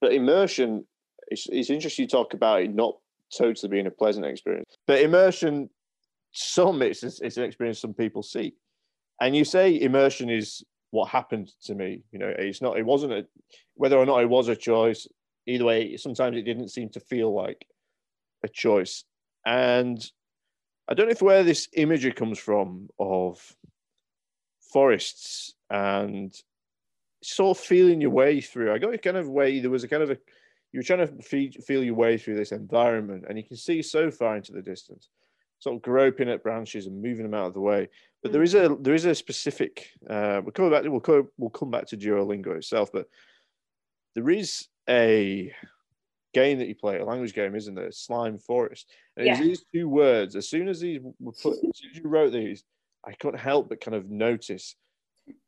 But 0.00 0.12
immersion, 0.12 0.86
it's, 1.28 1.46
it's 1.50 1.70
interesting 1.70 2.04
you 2.04 2.08
talk 2.08 2.34
about 2.34 2.62
it 2.62 2.74
not 2.74 2.96
totally 3.36 3.70
being 3.70 3.86
a 3.86 3.90
pleasant 3.90 4.26
experience. 4.26 4.76
But 4.86 5.00
immersion, 5.00 5.70
some 6.32 6.82
it's, 6.82 7.02
it's 7.02 7.36
an 7.36 7.44
experience 7.44 7.80
some 7.80 7.94
people 7.94 8.22
seek 8.22 8.54
and 9.20 9.36
you 9.36 9.44
say 9.44 9.80
immersion 9.80 10.30
is 10.30 10.64
what 10.90 11.08
happened 11.08 11.50
to 11.64 11.74
me. 11.74 12.02
You 12.12 12.18
know, 12.18 12.32
it's 12.36 12.62
not. 12.62 12.78
It 12.78 12.86
wasn't 12.86 13.12
a 13.12 13.26
whether 13.74 13.96
or 13.96 14.06
not 14.06 14.22
it 14.22 14.28
was 14.28 14.48
a 14.48 14.56
choice. 14.56 15.06
Either 15.46 15.64
way, 15.64 15.96
sometimes 15.96 16.36
it 16.36 16.42
didn't 16.42 16.68
seem 16.68 16.88
to 16.90 17.00
feel 17.00 17.34
like 17.34 17.66
a 18.42 18.48
choice. 18.48 19.04
And 19.44 20.04
I 20.88 20.94
don't 20.94 21.06
know 21.06 21.12
if 21.12 21.22
where 21.22 21.44
this 21.44 21.68
imagery 21.74 22.12
comes 22.12 22.38
from 22.38 22.88
of 22.98 23.54
forests 24.72 25.54
and 25.70 26.34
sort 27.22 27.58
of 27.58 27.64
feeling 27.64 28.00
your 28.00 28.10
way 28.10 28.40
through. 28.40 28.72
I 28.72 28.78
got 28.78 28.94
a 28.94 28.98
kind 28.98 29.16
of 29.16 29.28
way. 29.28 29.60
There 29.60 29.70
was 29.70 29.84
a 29.84 29.88
kind 29.88 30.02
of 30.02 30.10
a 30.10 30.18
you 30.74 30.80
were 30.80 30.82
trying 30.82 31.06
to 31.06 31.62
feel 31.62 31.84
your 31.84 31.94
way 31.94 32.18
through 32.18 32.34
this 32.34 32.50
environment, 32.50 33.26
and 33.28 33.38
you 33.38 33.44
can 33.44 33.56
see 33.56 33.80
so 33.80 34.10
far 34.10 34.34
into 34.36 34.50
the 34.50 34.60
distance 34.60 35.08
sort 35.60 35.76
of 35.76 35.82
groping 35.82 36.28
at 36.28 36.42
branches 36.42 36.86
and 36.86 37.00
moving 37.00 37.22
them 37.22 37.32
out 37.32 37.46
of 37.46 37.54
the 37.54 37.60
way. 37.60 37.88
But 38.24 38.32
there 38.32 38.42
is 38.42 38.56
a 38.56 38.76
there 38.80 38.92
is 38.92 39.04
a 39.04 39.14
specific. 39.14 39.88
Uh, 40.10 40.40
we'll 40.42 40.50
come 40.50 40.72
back. 40.72 40.82
We'll 40.82 40.98
come, 40.98 41.28
we'll 41.38 41.50
come 41.50 41.70
back 41.70 41.86
to 41.86 41.96
Duolingo 41.96 42.56
itself, 42.56 42.90
but 42.92 43.06
there 44.16 44.28
is 44.28 44.66
a 44.90 45.52
game 46.32 46.58
that 46.58 46.66
you 46.66 46.74
play, 46.74 46.98
a 46.98 47.04
language 47.04 47.34
game, 47.34 47.54
isn't 47.54 47.76
there? 47.76 47.92
Slime 47.92 48.38
Forest. 48.38 48.92
And 49.16 49.26
yeah. 49.26 49.40
these 49.40 49.64
two 49.72 49.88
words. 49.88 50.34
As 50.34 50.48
soon 50.48 50.66
as 50.66 50.80
these 50.80 50.98
were 51.20 51.32
put, 51.32 51.52
as 51.52 51.78
soon 51.78 51.90
as 51.92 51.98
you 51.98 52.08
wrote 52.08 52.32
these, 52.32 52.64
I 53.06 53.12
couldn't 53.12 53.38
help 53.38 53.68
but 53.68 53.80
kind 53.80 53.94
of 53.94 54.10
notice 54.10 54.74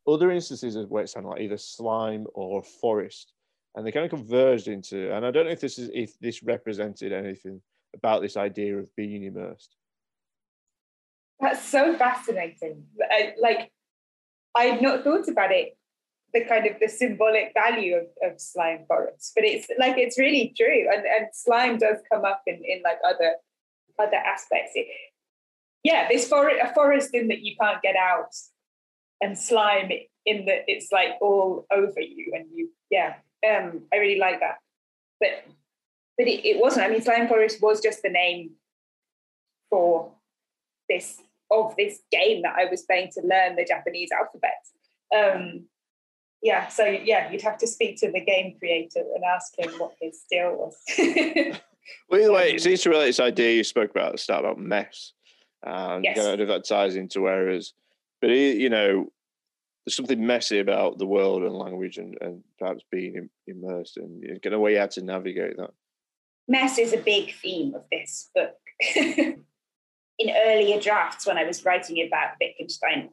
other 0.07 0.31
instances 0.31 0.77
of 0.77 0.89
where 0.89 1.03
it 1.03 1.09
sounded 1.09 1.27
like 1.27 1.41
either 1.41 1.57
slime 1.57 2.27
or 2.33 2.63
forest, 2.63 3.33
and 3.75 3.85
they 3.85 3.91
kind 3.91 4.05
of 4.05 4.11
converged 4.11 4.67
into. 4.67 5.13
And 5.15 5.25
I 5.25 5.31
don't 5.31 5.45
know 5.45 5.51
if 5.51 5.61
this 5.61 5.77
is 5.77 5.89
if 5.93 6.17
this 6.19 6.43
represented 6.43 7.13
anything 7.13 7.61
about 7.95 8.21
this 8.21 8.37
idea 8.37 8.77
of 8.77 8.93
being 8.95 9.23
immersed. 9.23 9.75
That's 11.39 11.63
so 11.63 11.95
fascinating. 11.95 12.85
I, 13.11 13.33
like, 13.39 13.71
I 14.55 14.63
had 14.65 14.81
not 14.81 15.03
thought 15.03 15.27
about 15.27 15.51
it, 15.51 15.77
the 16.33 16.43
kind 16.45 16.65
of 16.65 16.79
the 16.79 16.89
symbolic 16.89 17.53
value 17.53 17.95
of, 17.95 18.31
of 18.31 18.41
slime 18.41 18.85
forests, 18.87 19.31
but 19.35 19.45
it's 19.45 19.67
like 19.77 19.97
it's 19.97 20.17
really 20.17 20.53
true. 20.57 20.87
And, 20.91 21.05
and 21.05 21.27
slime 21.33 21.77
does 21.77 21.97
come 22.11 22.25
up 22.25 22.41
in, 22.47 22.55
in 22.65 22.81
like 22.83 22.97
other 23.07 23.35
other 23.99 24.17
aspects. 24.17 24.71
It, 24.75 24.87
yeah, 25.83 26.07
this 26.09 26.27
forest 26.27 26.57
a 26.63 26.73
forest 26.73 27.13
in 27.13 27.27
that 27.27 27.41
you 27.41 27.55
can't 27.59 27.81
get 27.81 27.95
out, 27.95 28.33
and 29.21 29.37
slime 29.37 29.91
in 30.25 30.45
that 30.45 30.63
it's 30.67 30.91
like 30.91 31.11
all 31.21 31.65
over 31.71 32.01
you 32.01 32.31
and 32.33 32.45
you 32.53 32.69
yeah. 32.89 33.15
Um, 33.45 33.83
I 33.93 33.97
really 33.97 34.19
like 34.19 34.39
that. 34.39 34.57
But 35.19 35.45
but 36.17 36.27
it, 36.27 36.45
it 36.45 36.59
wasn't. 36.59 36.85
I 36.85 36.89
mean, 36.89 37.01
slime 37.01 37.27
forest 37.27 37.61
was 37.61 37.81
just 37.81 38.01
the 38.01 38.09
name 38.09 38.51
for 39.69 40.11
this 40.89 41.21
of 41.49 41.75
this 41.77 41.99
game 42.11 42.41
that 42.41 42.55
I 42.57 42.65
was 42.69 42.83
playing 42.83 43.11
to 43.13 43.21
learn 43.21 43.55
the 43.55 43.65
Japanese 43.65 44.09
alphabet. 44.11 44.63
Um, 45.15 45.65
yeah, 46.41 46.67
so 46.67 46.85
yeah, 46.85 47.31
you'd 47.31 47.41
have 47.41 47.57
to 47.59 47.67
speak 47.67 47.97
to 47.99 48.11
the 48.11 48.19
game 48.19 48.55
creator 48.59 49.03
and 49.15 49.23
ask 49.23 49.57
him 49.57 49.71
what 49.79 49.93
his 49.99 50.23
deal 50.29 50.55
was. 50.55 50.75
well, 52.09 52.21
either 52.21 52.31
way, 52.31 52.51
it 52.51 52.61
seems 52.61 52.81
to 52.81 52.89
relate 52.89 53.07
this 53.07 53.19
idea 53.19 53.55
you 53.55 53.63
spoke 53.63 53.91
about 53.91 54.07
at 54.07 54.11
the 54.13 54.17
start 54.17 54.45
about 54.45 54.59
mess. 54.59 55.13
And 55.63 56.03
yes. 56.03 56.17
kind 56.17 56.39
of 56.39 56.47
that 56.49 56.67
ties 56.67 56.95
into 56.95 57.27
errors. 57.27 57.73
But, 58.21 58.29
you 58.29 58.69
know, 58.69 59.11
there's 59.87 59.95
something 59.95 60.27
messy 60.27 60.59
about 60.59 60.97
the 60.97 61.05
world 61.05 61.43
and 61.43 61.55
language 61.55 61.97
and, 61.97 62.17
and 62.19 62.43
perhaps 62.59 62.83
being 62.91 63.29
immersed 63.47 63.95
and 63.95 64.21
you 64.21 64.33
know, 64.33 64.39
get 64.43 64.51
a 64.51 64.59
way 64.59 64.77
out 64.77 64.91
to 64.91 65.01
navigate 65.01 65.55
that. 65.55 65.69
Mess 66.49 66.77
is 66.77 66.91
a 66.91 66.97
big 66.97 67.33
theme 67.35 67.73
of 67.73 67.83
this 67.89 68.29
book. 68.35 68.57
in 68.97 70.29
earlier 70.45 70.77
drafts 70.81 71.25
when 71.25 71.37
I 71.37 71.45
was 71.45 71.63
writing 71.63 72.05
about 72.05 72.33
Wittgenstein 72.41 73.11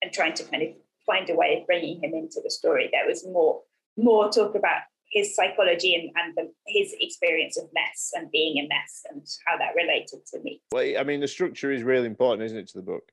and 0.00 0.12
trying 0.12 0.34
to 0.34 0.44
kind 0.44 0.62
of 0.62 0.68
find 1.04 1.28
a 1.28 1.34
way 1.34 1.58
of 1.58 1.66
bringing 1.66 2.00
him 2.00 2.14
into 2.14 2.40
the 2.40 2.50
story, 2.52 2.88
there 2.92 3.08
was 3.08 3.26
more 3.26 3.62
more 3.96 4.30
talk 4.30 4.54
about 4.54 4.82
his 5.10 5.34
psychology 5.34 5.96
and, 5.96 6.12
and 6.14 6.36
the, 6.36 6.52
his 6.68 6.94
experience 7.00 7.56
of 7.56 7.64
mess 7.74 8.12
and 8.14 8.30
being 8.30 8.58
a 8.58 8.68
mess 8.68 9.02
and 9.10 9.26
how 9.44 9.56
that 9.58 9.74
related 9.74 10.24
to 10.26 10.40
me. 10.44 10.60
Well, 10.70 11.00
I 11.00 11.02
mean, 11.02 11.18
the 11.18 11.26
structure 11.26 11.72
is 11.72 11.82
really 11.82 12.06
important, 12.06 12.46
isn't 12.46 12.58
it, 12.58 12.68
to 12.68 12.78
the 12.78 12.82
book? 12.82 13.10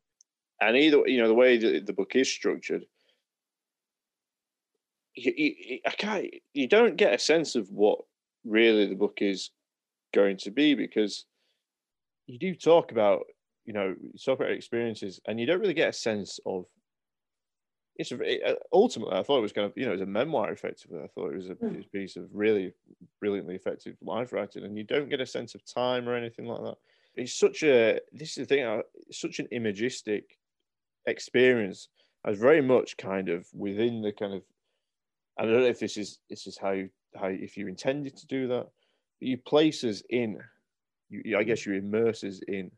And 0.68 0.78
either, 0.78 1.04
you 1.08 1.20
know, 1.20 1.28
the 1.28 1.34
way 1.34 1.58
that 1.58 1.86
the 1.86 1.94
book 1.94 2.16
is 2.16 2.30
structured, 2.30 2.86
you, 5.16 5.34
you, 5.36 5.80
I 5.86 5.92
can't, 5.92 6.28
you 6.54 6.68
don't 6.68 6.96
get 6.96 7.14
a 7.14 7.20
sense 7.20 7.56
of 7.56 7.70
what 7.70 8.00
really 8.46 8.88
the 8.88 8.96
book 8.96 9.20
is 9.22 9.52
going 10.14 10.38
to 10.38 10.52
be 10.52 10.76
because 10.76 11.26
you 12.28 12.38
do 12.38 12.56
talk 12.56 12.92
about 12.92 13.24
you 13.66 13.74
know 13.74 13.96
you 14.02 14.12
talk 14.24 14.40
about 14.40 14.52
experiences 14.52 15.20
and 15.28 15.40
you 15.40 15.46
don't 15.46 15.60
really 15.60 15.74
get 15.74 15.90
a 15.90 15.94
sense 15.94 16.40
of 16.46 16.66
it's 17.96 18.12
it, 18.12 18.42
uh, 18.46 18.56
ultimately 18.72 19.16
I 19.16 19.24
thought 19.24 19.40
it 19.40 19.44
was 19.44 19.54
kind 19.54 19.66
of 19.66 19.74
you 19.76 19.86
know 19.86 19.92
it 19.92 20.00
was 20.00 20.02
a 20.02 20.06
memoir 20.06 20.52
effectively 20.52 21.00
I 21.04 21.08
thought 21.08 21.32
it 21.32 21.38
was 21.38 21.50
a, 21.50 21.56
mm. 21.56 21.92
piece 21.92 22.16
of 22.16 22.28
really 22.34 22.74
brilliantly 23.20 23.56
effective 23.56 23.96
life 24.02 24.34
writing 24.34 24.64
and 24.64 24.78
you 24.78 24.84
don't 24.84 25.10
get 25.10 25.22
a 25.22 25.26
sense 25.26 25.56
of 25.56 25.62
time 25.66 26.08
or 26.08 26.16
anything 26.16 26.46
like 26.46 26.62
that 26.62 26.78
it's 27.16 27.34
such 27.34 27.64
a 27.64 28.00
this 28.12 28.38
is 28.38 28.48
the 28.48 28.56
thing 28.56 28.66
uh, 28.66 28.82
such 29.12 29.40
an 29.40 29.48
imagistic 29.52 30.38
experience 31.06 31.90
as 32.26 32.38
very 32.38 32.62
much 32.62 32.98
kind 32.98 33.30
of 33.30 33.48
within 33.54 34.02
the 34.02 34.12
kind 34.12 34.34
of 34.34 34.44
I 35.38 35.44
don't 35.44 35.62
know 35.62 35.66
if 35.66 35.80
this 35.80 35.98
is 35.98 36.20
this 36.30 36.46
is 36.48 36.58
how 36.58 36.72
you, 36.72 36.90
how 37.16 37.28
if 37.28 37.58
you 37.58 37.68
intended 37.68 38.16
to 38.18 38.28
do 38.28 38.48
that, 38.50 38.68
but 39.20 39.28
you 39.28 39.38
place 39.38 39.84
us 39.84 40.04
in. 40.10 40.40
You, 41.10 41.38
I 41.38 41.44
guess 41.44 41.66
you 41.66 41.74
immerse 41.74 42.24
us 42.24 42.40
in 42.48 42.72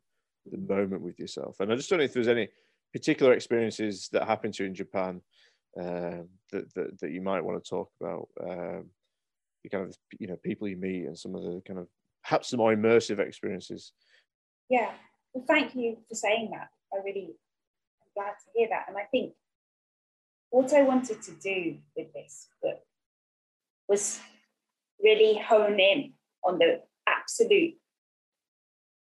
the 0.52 0.58
moment 0.58 1.02
with 1.02 1.20
yourself. 1.20 1.60
And 1.60 1.72
I 1.72 1.76
just 1.76 1.90
don't 1.90 2.00
know 2.00 2.06
if 2.06 2.14
there's 2.14 2.28
any 2.28 2.50
particular 2.94 3.34
experiences 3.34 4.10
that 4.12 4.28
happened 4.28 4.54
to 4.56 4.64
you 4.64 4.70
in 4.70 4.76
Japan 4.76 5.22
um, 5.80 6.28
that, 6.52 6.74
that, 6.76 7.00
that 7.02 7.12
you 7.12 7.22
might 7.22 7.44
want 7.44 7.62
to 7.62 7.70
talk 7.70 7.92
about. 8.00 8.30
Um, 8.42 8.86
the 9.64 9.70
kind 9.70 9.84
of 9.84 9.96
you 10.20 10.28
know 10.28 10.38
people 10.44 10.68
you 10.68 10.78
meet 10.78 11.06
and 11.06 11.18
some 11.18 11.36
of 11.36 11.44
the 11.44 11.62
kind 11.68 11.80
of 11.80 11.88
perhaps 12.24 12.52
the 12.52 12.58
more 12.58 12.74
immersive 12.74 13.20
experiences. 13.20 13.92
Yeah, 14.70 14.92
well, 15.34 15.46
thank 15.48 15.76
you 15.76 15.98
for 16.08 16.16
saying 16.16 16.52
that. 16.52 16.70
I 16.94 17.04
really 17.04 17.36
glad 18.16 18.32
to 18.32 18.52
hear 18.56 18.68
that. 18.70 18.86
And 18.88 18.98
I 18.98 19.04
think 19.04 19.34
what 20.50 20.74
I 20.74 20.84
wanted 20.84 21.22
to 21.24 21.32
do 21.32 21.78
with 21.96 22.14
this 22.14 22.48
book 22.62 22.80
was 23.88 24.20
really 25.04 25.38
hone 25.38 25.80
in 25.80 26.14
on 26.44 26.60
the 26.60 26.82
absolute 27.08 27.76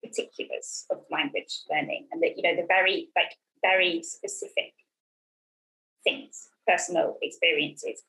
particulars 0.04 0.86
of 0.89 1.00
language 1.12 1.62
learning 1.69 2.08
and 2.12 2.22
that 2.22 2.38
you 2.38 2.43
know 2.43 2.56
the 2.56 2.67
very 2.67 3.10
like 3.15 3.36
very 3.62 4.02
specific 4.02 4.74
things 6.04 6.48
personal 6.65 7.17
experiences 7.22 8.02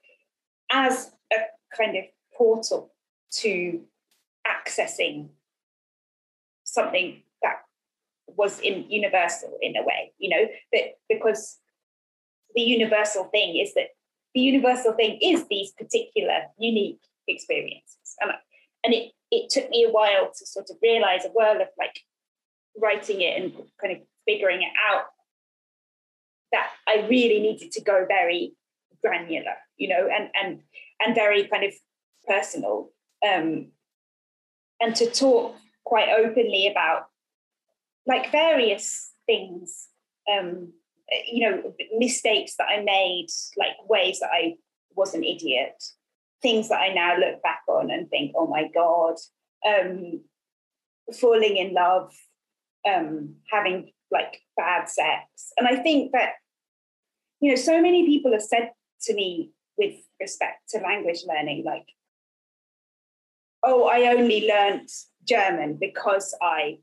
as 0.70 1.10
a 1.32 1.36
kind 1.76 1.96
of 1.96 2.04
portal 2.36 2.92
to 3.32 3.80
accessing 4.46 5.28
something 6.64 7.22
was 8.36 8.60
in 8.60 8.84
universal 8.90 9.56
in 9.60 9.76
a 9.76 9.82
way 9.82 10.12
you 10.18 10.28
know 10.28 10.46
that 10.72 10.98
because 11.08 11.58
the 12.54 12.62
universal 12.62 13.24
thing 13.24 13.56
is 13.56 13.74
that 13.74 13.88
the 14.34 14.40
universal 14.40 14.92
thing 14.92 15.18
is 15.22 15.46
these 15.48 15.72
particular 15.72 16.42
unique 16.58 17.00
experiences. 17.26 18.16
And, 18.20 18.32
and 18.84 18.94
it 18.94 19.12
it 19.30 19.48
took 19.48 19.70
me 19.70 19.84
a 19.84 19.90
while 19.90 20.32
to 20.36 20.46
sort 20.46 20.66
of 20.70 20.76
realize 20.82 21.24
a 21.24 21.28
whirl 21.28 21.60
of 21.60 21.68
like 21.78 22.00
writing 22.76 23.20
it 23.20 23.40
and 23.40 23.52
kind 23.80 23.96
of 23.96 24.02
figuring 24.26 24.62
it 24.62 24.72
out 24.90 25.04
that 26.50 26.68
I 26.88 27.06
really 27.08 27.38
needed 27.40 27.70
to 27.72 27.80
go 27.80 28.06
very 28.08 28.54
granular, 29.02 29.54
you 29.76 29.88
know, 29.88 30.08
and 30.12 30.30
and 30.34 30.60
and 31.00 31.14
very 31.14 31.46
kind 31.46 31.64
of 31.64 31.72
personal, 32.26 32.90
um, 33.26 33.68
and 34.80 34.94
to 34.96 35.10
talk 35.10 35.56
quite 35.84 36.08
openly 36.08 36.66
about 36.66 37.06
like 38.10 38.32
various 38.32 39.12
things, 39.26 39.86
um, 40.30 40.72
you 41.30 41.48
know, 41.48 41.72
mistakes 41.96 42.56
that 42.58 42.66
I 42.68 42.82
made, 42.82 43.28
like 43.56 43.76
ways 43.88 44.18
that 44.18 44.30
I 44.32 44.56
was 44.96 45.14
an 45.14 45.22
idiot, 45.22 45.80
things 46.42 46.68
that 46.68 46.80
I 46.80 46.92
now 46.92 47.16
look 47.16 47.40
back 47.42 47.62
on 47.68 47.90
and 47.90 48.10
think, 48.10 48.32
oh 48.36 48.48
my 48.48 48.68
God, 48.74 49.14
um, 49.64 50.22
falling 51.20 51.56
in 51.56 51.72
love, 51.72 52.12
um, 52.84 53.36
having 53.52 53.92
like 54.10 54.40
bad 54.56 54.88
sex. 54.88 55.52
And 55.56 55.68
I 55.68 55.76
think 55.76 56.10
that, 56.10 56.32
you 57.40 57.50
know, 57.50 57.56
so 57.56 57.80
many 57.80 58.06
people 58.06 58.32
have 58.32 58.42
said 58.42 58.72
to 59.02 59.14
me 59.14 59.52
with 59.78 59.94
respect 60.20 60.68
to 60.70 60.80
language 60.80 61.20
learning, 61.28 61.62
like, 61.64 61.86
oh, 63.62 63.84
I 63.84 64.12
only 64.12 64.48
learnt 64.48 64.90
German 65.24 65.76
because 65.80 66.36
I 66.42 66.78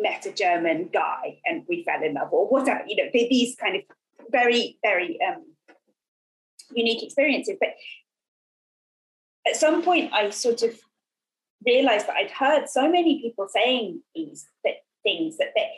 met 0.00 0.26
a 0.26 0.32
German 0.32 0.88
guy 0.92 1.40
and 1.46 1.64
we 1.68 1.84
fell 1.84 2.02
in 2.02 2.14
love, 2.14 2.32
or 2.32 2.48
whatever, 2.48 2.82
you 2.86 2.96
know, 2.96 3.10
these 3.12 3.56
kind 3.56 3.76
of 3.76 3.82
very, 4.30 4.78
very 4.82 5.18
um, 5.26 5.44
unique 6.74 7.02
experiences. 7.02 7.56
But 7.60 7.70
at 9.46 9.56
some 9.56 9.82
point 9.82 10.12
I 10.12 10.30
sort 10.30 10.62
of 10.62 10.78
realized 11.66 12.06
that 12.06 12.16
I'd 12.16 12.30
heard 12.30 12.68
so 12.68 12.90
many 12.90 13.20
people 13.20 13.46
saying 13.48 14.02
these 14.14 14.48
things 15.02 15.36
that 15.38 15.52
they, 15.54 15.68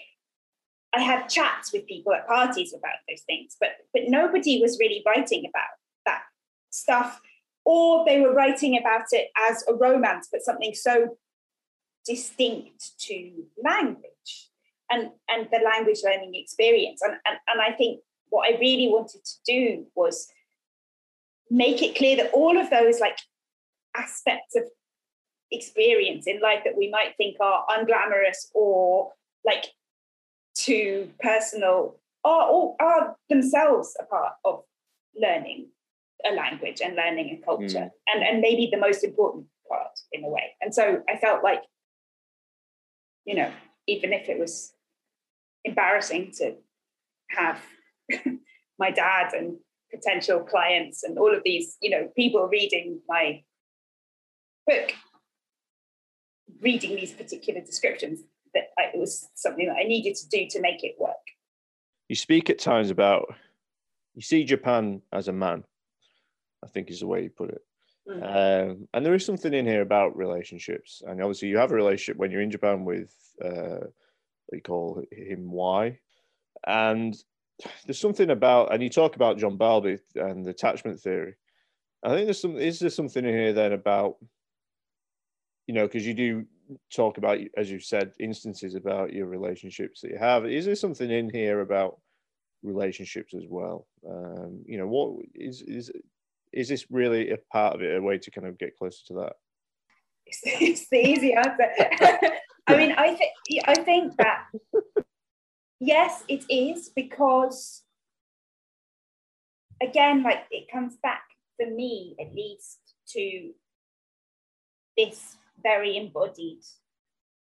I 0.94 1.00
had 1.00 1.28
chats 1.28 1.72
with 1.72 1.86
people 1.86 2.12
at 2.12 2.28
parties 2.28 2.74
about 2.74 2.96
those 3.08 3.22
things, 3.22 3.56
but 3.58 3.70
but 3.92 4.02
nobody 4.08 4.60
was 4.60 4.78
really 4.78 5.02
writing 5.06 5.46
about 5.48 5.70
that 6.06 6.22
stuff, 6.70 7.20
or 7.64 8.04
they 8.04 8.20
were 8.20 8.34
writing 8.34 8.76
about 8.76 9.06
it 9.12 9.28
as 9.48 9.64
a 9.68 9.74
romance, 9.74 10.28
but 10.30 10.42
something 10.42 10.74
so 10.74 11.16
distinct 12.06 12.98
to 12.98 13.44
language 13.62 14.50
and 14.90 15.10
and 15.28 15.48
the 15.50 15.60
language 15.64 16.00
learning 16.04 16.34
experience. 16.34 17.00
And 17.02 17.14
and, 17.26 17.38
and 17.48 17.60
I 17.60 17.72
think 17.72 18.00
what 18.28 18.48
I 18.48 18.58
really 18.58 18.88
wanted 18.88 19.24
to 19.24 19.34
do 19.46 19.86
was 19.94 20.28
make 21.50 21.82
it 21.82 21.96
clear 21.96 22.16
that 22.16 22.32
all 22.32 22.58
of 22.58 22.70
those 22.70 22.98
like 22.98 23.18
aspects 23.94 24.56
of 24.56 24.64
experience 25.50 26.26
in 26.26 26.40
life 26.40 26.60
that 26.64 26.76
we 26.76 26.90
might 26.90 27.14
think 27.18 27.36
are 27.40 27.64
unglamorous 27.68 28.50
or 28.54 29.12
like 29.44 29.66
too 30.54 31.10
personal 31.20 31.96
are, 32.24 32.74
are 32.80 33.16
themselves 33.28 33.94
a 34.00 34.04
part 34.04 34.32
of 34.44 34.62
learning 35.20 35.68
a 36.30 36.34
language 36.34 36.80
and 36.80 36.96
learning 36.96 37.38
a 37.38 37.44
culture 37.44 37.90
mm. 37.90 37.90
and, 38.14 38.22
and 38.22 38.40
maybe 38.40 38.68
the 38.72 38.78
most 38.78 39.04
important 39.04 39.44
part 39.68 39.90
in 40.12 40.24
a 40.24 40.28
way 40.28 40.54
and 40.60 40.74
so 40.74 41.02
i 41.08 41.16
felt 41.16 41.42
like 41.42 41.62
you 43.24 43.34
know 43.34 43.50
even 43.86 44.12
if 44.12 44.28
it 44.28 44.38
was 44.38 44.72
embarrassing 45.64 46.32
to 46.36 46.54
have 47.30 47.60
my 48.78 48.90
dad 48.90 49.32
and 49.32 49.56
potential 49.92 50.40
clients 50.40 51.02
and 51.02 51.18
all 51.18 51.34
of 51.34 51.42
these 51.44 51.76
you 51.80 51.90
know 51.90 52.08
people 52.16 52.48
reading 52.48 53.00
my 53.08 53.42
book 54.66 54.92
reading 56.62 56.96
these 56.96 57.12
particular 57.12 57.60
descriptions 57.60 58.20
that 58.54 58.64
I, 58.78 58.84
it 58.94 58.98
was 58.98 59.28
something 59.34 59.66
that 59.66 59.76
I 59.76 59.84
needed 59.84 60.14
to 60.16 60.28
do 60.28 60.46
to 60.50 60.60
make 60.60 60.84
it 60.84 60.94
work. 60.98 61.16
You 62.08 62.16
speak 62.16 62.50
at 62.50 62.58
times 62.58 62.90
about 62.90 63.34
you 64.14 64.22
see 64.22 64.44
Japan 64.44 65.02
as 65.12 65.28
a 65.28 65.32
man, 65.32 65.64
I 66.64 66.68
think 66.68 66.90
is 66.90 67.00
the 67.00 67.06
way 67.06 67.22
you 67.22 67.30
put 67.30 67.50
it. 67.50 67.62
Mm-hmm. 68.08 68.22
Um, 68.22 68.88
and 68.92 69.06
there 69.06 69.14
is 69.14 69.24
something 69.24 69.54
in 69.54 69.66
here 69.66 69.82
about 69.82 70.16
relationships. 70.16 71.02
And 71.06 71.20
obviously, 71.20 71.48
you 71.48 71.58
have 71.58 71.72
a 71.72 71.76
relationship 71.76 72.16
when 72.16 72.30
you're 72.30 72.40
in 72.40 72.50
Japan 72.50 72.84
with, 72.84 73.14
uh, 73.44 73.86
we 74.50 74.60
call 74.60 75.02
him 75.10 75.50
Y. 75.50 75.98
And 76.66 77.14
there's 77.86 78.00
something 78.00 78.30
about, 78.30 78.72
and 78.72 78.82
you 78.82 78.90
talk 78.90 79.16
about 79.16 79.38
John 79.38 79.56
Bowlby 79.56 79.98
and 80.16 80.44
the 80.44 80.50
attachment 80.50 81.00
theory. 81.00 81.34
I 82.04 82.10
think 82.10 82.26
there's 82.26 82.40
some, 82.40 82.58
is 82.58 82.80
there 82.80 82.90
something 82.90 83.24
in 83.24 83.32
here 83.32 83.52
then 83.52 83.72
about 83.72 84.16
you 85.66 85.74
know, 85.74 85.86
because 85.86 86.06
you 86.06 86.14
do 86.14 86.44
talk 86.94 87.18
about, 87.18 87.38
as 87.56 87.70
you 87.70 87.80
said, 87.80 88.12
instances 88.18 88.74
about 88.74 89.12
your 89.12 89.26
relationships 89.26 90.00
that 90.00 90.10
you 90.10 90.18
have. 90.18 90.46
Is 90.46 90.66
there 90.66 90.74
something 90.74 91.10
in 91.10 91.30
here 91.30 91.60
about 91.60 92.00
relationships 92.62 93.34
as 93.34 93.44
well? 93.48 93.86
Um, 94.08 94.62
you 94.66 94.78
know, 94.78 94.86
what 94.86 95.24
is 95.34 95.62
is 95.62 95.90
is 96.52 96.68
this 96.68 96.86
really 96.90 97.30
a 97.30 97.38
part 97.52 97.74
of 97.74 97.82
it, 97.82 97.96
a 97.96 98.02
way 98.02 98.18
to 98.18 98.30
kind 98.30 98.46
of 98.46 98.58
get 98.58 98.76
closer 98.76 99.00
to 99.08 99.14
that? 99.14 99.32
It's, 100.26 100.40
it's 100.44 100.88
the 100.88 100.98
easy 100.98 101.34
answer. 101.34 101.66
I 102.66 102.76
mean, 102.76 102.92
I 102.92 103.14
think 103.14 103.32
I 103.66 103.74
think 103.74 104.16
that 104.18 104.44
yes, 105.80 106.22
it 106.28 106.44
is 106.48 106.90
because 106.94 107.82
again, 109.82 110.22
like 110.22 110.44
it 110.50 110.70
comes 110.72 110.96
back 111.02 111.24
for 111.60 111.68
me 111.68 112.14
at 112.20 112.34
least 112.34 112.78
to 113.08 113.50
this 114.96 115.36
very 115.62 115.96
embodied 115.96 116.62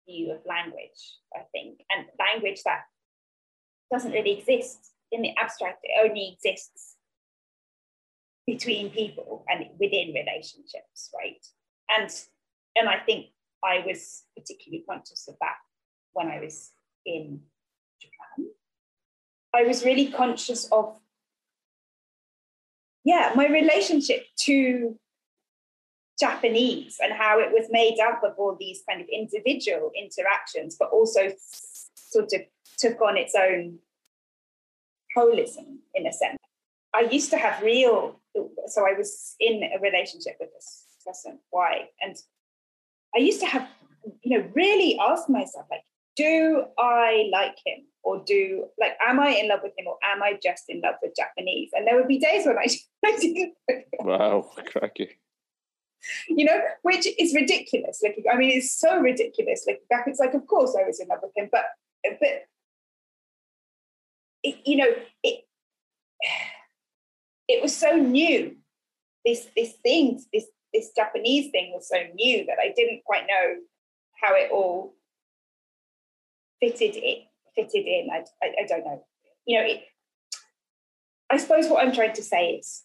view 0.08 0.32
of 0.32 0.38
language, 0.46 1.18
I 1.34 1.40
think, 1.52 1.80
and 1.90 2.06
language 2.18 2.62
that 2.64 2.82
doesn't 3.90 4.12
really 4.12 4.38
exist 4.38 4.92
in 5.12 5.22
the 5.22 5.32
abstract, 5.36 5.80
it 5.82 6.08
only 6.08 6.36
exists 6.36 6.89
between 8.52 8.90
people 8.90 9.44
and 9.48 9.66
within 9.78 10.12
relationships, 10.14 11.10
right? 11.14 11.44
And 11.88 12.10
and 12.76 12.88
I 12.88 12.98
think 12.98 13.26
I 13.64 13.82
was 13.86 14.24
particularly 14.36 14.84
conscious 14.88 15.28
of 15.28 15.36
that 15.40 15.56
when 16.12 16.28
I 16.28 16.40
was 16.40 16.72
in 17.04 17.40
Japan. 18.00 18.50
I 19.54 19.62
was 19.62 19.84
really 19.84 20.10
conscious 20.10 20.68
of 20.72 20.96
yeah, 23.04 23.32
my 23.34 23.46
relationship 23.48 24.26
to 24.40 24.98
Japanese 26.18 26.98
and 27.02 27.12
how 27.12 27.38
it 27.40 27.50
was 27.50 27.66
made 27.70 27.98
up 27.98 28.22
of 28.22 28.34
all 28.36 28.56
these 28.60 28.82
kind 28.88 29.00
of 29.00 29.06
individual 29.10 29.90
interactions, 29.96 30.76
but 30.78 30.90
also 30.90 31.32
sort 31.94 32.30
of 32.34 32.42
took 32.78 33.00
on 33.00 33.16
its 33.16 33.34
own 33.34 33.78
holism 35.16 35.78
in 35.94 36.06
a 36.06 36.12
sense. 36.12 36.36
I 36.94 37.00
used 37.00 37.30
to 37.30 37.38
have 37.38 37.62
real, 37.62 38.19
so 38.66 38.86
I 38.86 38.92
was 38.96 39.34
in 39.40 39.62
a 39.62 39.80
relationship 39.80 40.36
with 40.40 40.50
this 40.52 40.84
person, 41.06 41.38
Y? 41.52 41.88
and 42.00 42.16
I 43.14 43.18
used 43.18 43.40
to 43.40 43.46
have, 43.46 43.68
you 44.22 44.38
know, 44.38 44.48
really 44.54 44.98
ask 45.00 45.28
myself, 45.28 45.66
like, 45.70 45.82
do 46.16 46.64
I 46.78 47.28
like 47.32 47.56
him? 47.64 47.86
or 48.02 48.22
do 48.26 48.66
like 48.78 48.92
am 49.00 49.20
I 49.20 49.30
in 49.30 49.48
love 49.48 49.60
with 49.62 49.72
him 49.76 49.86
or 49.86 49.96
am 50.02 50.22
I 50.22 50.38
just 50.42 50.64
in 50.68 50.80
love 50.80 50.94
with 51.02 51.14
Japanese? 51.16 51.70
And 51.72 51.86
there 51.86 51.96
would 51.96 52.08
be 52.08 52.18
days 52.18 52.46
when 52.46 52.58
I, 52.58 52.66
I 53.04 53.16
didn't. 53.18 53.54
Wow, 54.00 54.50
cracky. 54.72 55.18
You 56.28 56.46
know, 56.46 56.60
which 56.82 57.06
is 57.18 57.34
ridiculous. 57.34 58.00
Like 58.02 58.16
I 58.32 58.36
mean, 58.36 58.50
it's 58.50 58.72
so 58.72 58.98
ridiculous. 58.98 59.64
Like 59.66 59.82
back, 59.90 60.04
it's 60.06 60.20
like 60.20 60.34
of 60.34 60.46
course 60.46 60.76
I 60.78 60.86
was 60.86 61.00
in 61.00 61.08
love 61.08 61.20
with 61.22 61.32
him, 61.36 61.48
but 61.52 61.64
but 62.02 62.46
it, 64.42 64.56
you 64.64 64.76
know 64.76 64.90
it 65.22 65.44
it 67.50 67.62
was 67.62 67.76
so 67.76 67.96
new. 67.96 68.56
This 69.24 69.48
this 69.56 69.72
thing, 69.82 70.22
this 70.32 70.46
this 70.72 70.92
Japanese 70.96 71.50
thing 71.50 71.72
was 71.74 71.88
so 71.88 71.98
new 72.14 72.46
that 72.46 72.58
I 72.60 72.72
didn't 72.76 73.02
quite 73.04 73.26
know 73.26 73.56
how 74.22 74.34
it 74.34 74.50
all 74.52 74.94
fitted 76.60 76.96
it 76.96 77.24
fitted 77.54 77.86
in. 77.86 78.08
I, 78.12 78.24
I, 78.42 78.62
I 78.62 78.66
don't 78.66 78.84
know. 78.84 79.04
You 79.46 79.58
know, 79.58 79.66
it, 79.66 79.82
I 81.28 81.36
suppose 81.38 81.68
what 81.68 81.84
I'm 81.84 81.92
trying 81.92 82.12
to 82.14 82.22
say 82.22 82.50
is, 82.50 82.82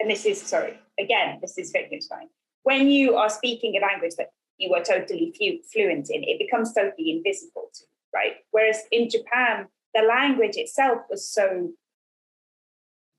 and 0.00 0.10
this 0.10 0.24
is 0.24 0.40
sorry 0.40 0.78
again, 0.98 1.38
this 1.40 1.58
is 1.58 1.72
Wittgenstein. 1.74 2.28
When 2.62 2.88
you 2.88 3.16
are 3.16 3.28
speaking 3.28 3.76
a 3.76 3.80
language 3.80 4.14
that 4.16 4.30
you 4.58 4.72
are 4.74 4.82
totally 4.82 5.34
fluent 5.72 6.08
in, 6.10 6.24
it 6.24 6.38
becomes 6.38 6.72
totally 6.72 7.10
invisible 7.10 7.68
to 7.74 7.84
you, 7.84 7.88
right? 8.14 8.36
Whereas 8.50 8.82
in 8.90 9.10
Japan, 9.10 9.66
the 9.94 10.02
language 10.02 10.56
itself 10.56 11.02
was 11.10 11.28
so 11.28 11.70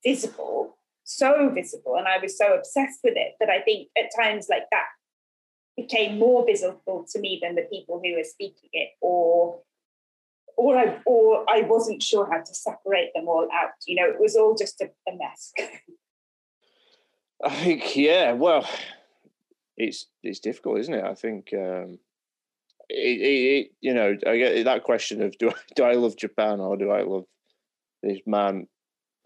visible, 0.08 0.78
so 1.03 1.49
visible, 1.49 1.95
and 1.97 2.08
I 2.08 2.18
was 2.22 2.38
so 2.38 2.53
obsessed 2.53 2.99
with 3.03 3.18
it 3.18 3.34
that 3.39 3.49
I 3.49 3.62
think 3.62 3.89
at 3.97 4.10
times 4.22 4.47
like 4.49 4.68
that 4.72 4.88
became 5.76 6.18
more 6.18 6.45
visible 6.45 7.05
to 7.12 7.20
me 7.20 7.39
than 7.41 7.55
the 7.55 7.68
people 7.74 8.01
who 8.03 8.16
were 8.16 8.24
speaking 8.24 8.70
it, 8.74 8.89
or 9.01 9.62
or 10.58 10.78
I 10.78 10.99
or 11.05 11.45
I 11.49 11.62
wasn't 11.62 12.01
sure 12.01 12.28
how 12.32 12.39
to 12.39 12.55
separate 12.55 13.12
them 13.14 13.28
all 13.28 13.47
out. 13.53 13.72
You 13.86 13.95
know, 13.95 14.10
it 14.10 14.20
was 14.20 14.36
all 14.36 14.55
just 14.55 14.82
a, 14.82 14.89
a 15.10 15.16
mess. 15.16 15.53
I 17.43 17.49
think, 17.49 17.95
yeah. 17.95 18.32
Well, 18.34 18.68
it's 19.78 20.08
it's 20.24 20.39
difficult, 20.39 20.80
isn't 20.80 20.93
it? 20.93 21.03
I 21.03 21.14
think 21.14 21.49
um, 21.53 21.99
it, 22.89 23.22
it, 23.22 23.41
it, 23.58 23.72
you 23.82 23.93
know, 23.93 24.18
I 24.26 24.38
get 24.38 24.64
that 24.66 24.84
question 24.84 25.22
of 25.22 25.38
do 25.38 25.49
I, 25.49 25.53
do 25.76 25.84
I 25.84 25.93
love 25.93 26.18
Japan 26.18 26.60
or 26.60 26.78
do 26.78 26.89
I 26.89 27.03
love 27.03 27.26
this 28.01 28.20
man? 28.26 28.68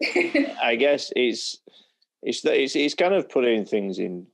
I 0.62 0.76
guess 0.76 1.12
it's 1.16 1.58
it's 2.22 2.44
it's 2.44 2.76
it's 2.76 2.94
kind 2.94 3.14
of 3.14 3.28
putting 3.28 3.64
things 3.64 3.98
in. 3.98 4.26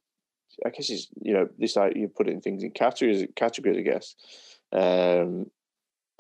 I 0.65 0.71
guess 0.71 0.91
it's 0.91 1.09
you 1.23 1.33
know 1.33 1.49
this 1.59 1.77
like 1.77 1.95
you're 1.97 2.09
putting 2.09 2.41
things 2.41 2.63
in 2.63 2.71
categories 2.71 3.27
categories. 3.37 3.79
I 3.79 3.83
guess, 3.83 4.15
um, 4.73 5.51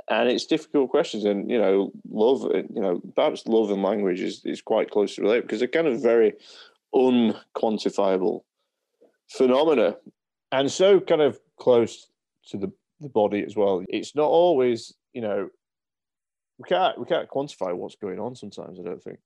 and 0.08 0.28
it's 0.28 0.46
difficult 0.46 0.90
questions. 0.90 1.24
And 1.24 1.50
you 1.50 1.58
know, 1.58 1.92
love 2.10 2.42
you 2.44 2.80
know 2.80 3.00
perhaps 3.16 3.46
love 3.46 3.70
and 3.70 3.82
language 3.82 4.20
is 4.20 4.44
is 4.44 4.62
quite 4.62 4.90
closely 4.90 5.22
related 5.22 5.42
because 5.42 5.58
they're 5.58 5.68
kind 5.68 5.88
of 5.88 6.02
very 6.02 6.34
unquantifiable 6.94 8.42
phenomena, 9.28 9.96
and 10.52 10.70
so 10.70 11.00
kind 11.00 11.22
of 11.22 11.38
close 11.58 12.08
to 12.50 12.56
the 12.56 12.72
the 13.00 13.08
body 13.08 13.44
as 13.44 13.56
well. 13.56 13.84
It's 13.88 14.14
not 14.14 14.28
always, 14.28 14.94
you 15.12 15.20
know, 15.20 15.48
we 16.58 16.68
can't 16.68 16.98
we 16.98 17.06
can't 17.06 17.28
quantify 17.28 17.74
what's 17.74 17.96
going 17.96 18.18
on 18.18 18.34
sometimes. 18.34 18.80
I 18.80 18.82
don't 18.82 19.02
think, 19.02 19.18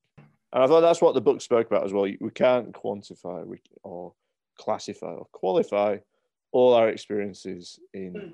and 0.53 0.63
I 0.63 0.67
thought 0.67 0.81
that's 0.81 1.01
what 1.01 1.15
the 1.15 1.21
book 1.21 1.41
spoke 1.41 1.67
about 1.67 1.85
as 1.85 1.93
well. 1.93 2.03
We 2.03 2.31
can't 2.31 2.73
quantify 2.73 3.47
we, 3.47 3.61
or 3.83 4.13
classify 4.59 5.13
or 5.13 5.27
qualify 5.33 5.99
all 6.53 6.75
our 6.75 6.89
experiences 6.89 7.79
in 7.95 8.13
mm. 8.13 8.33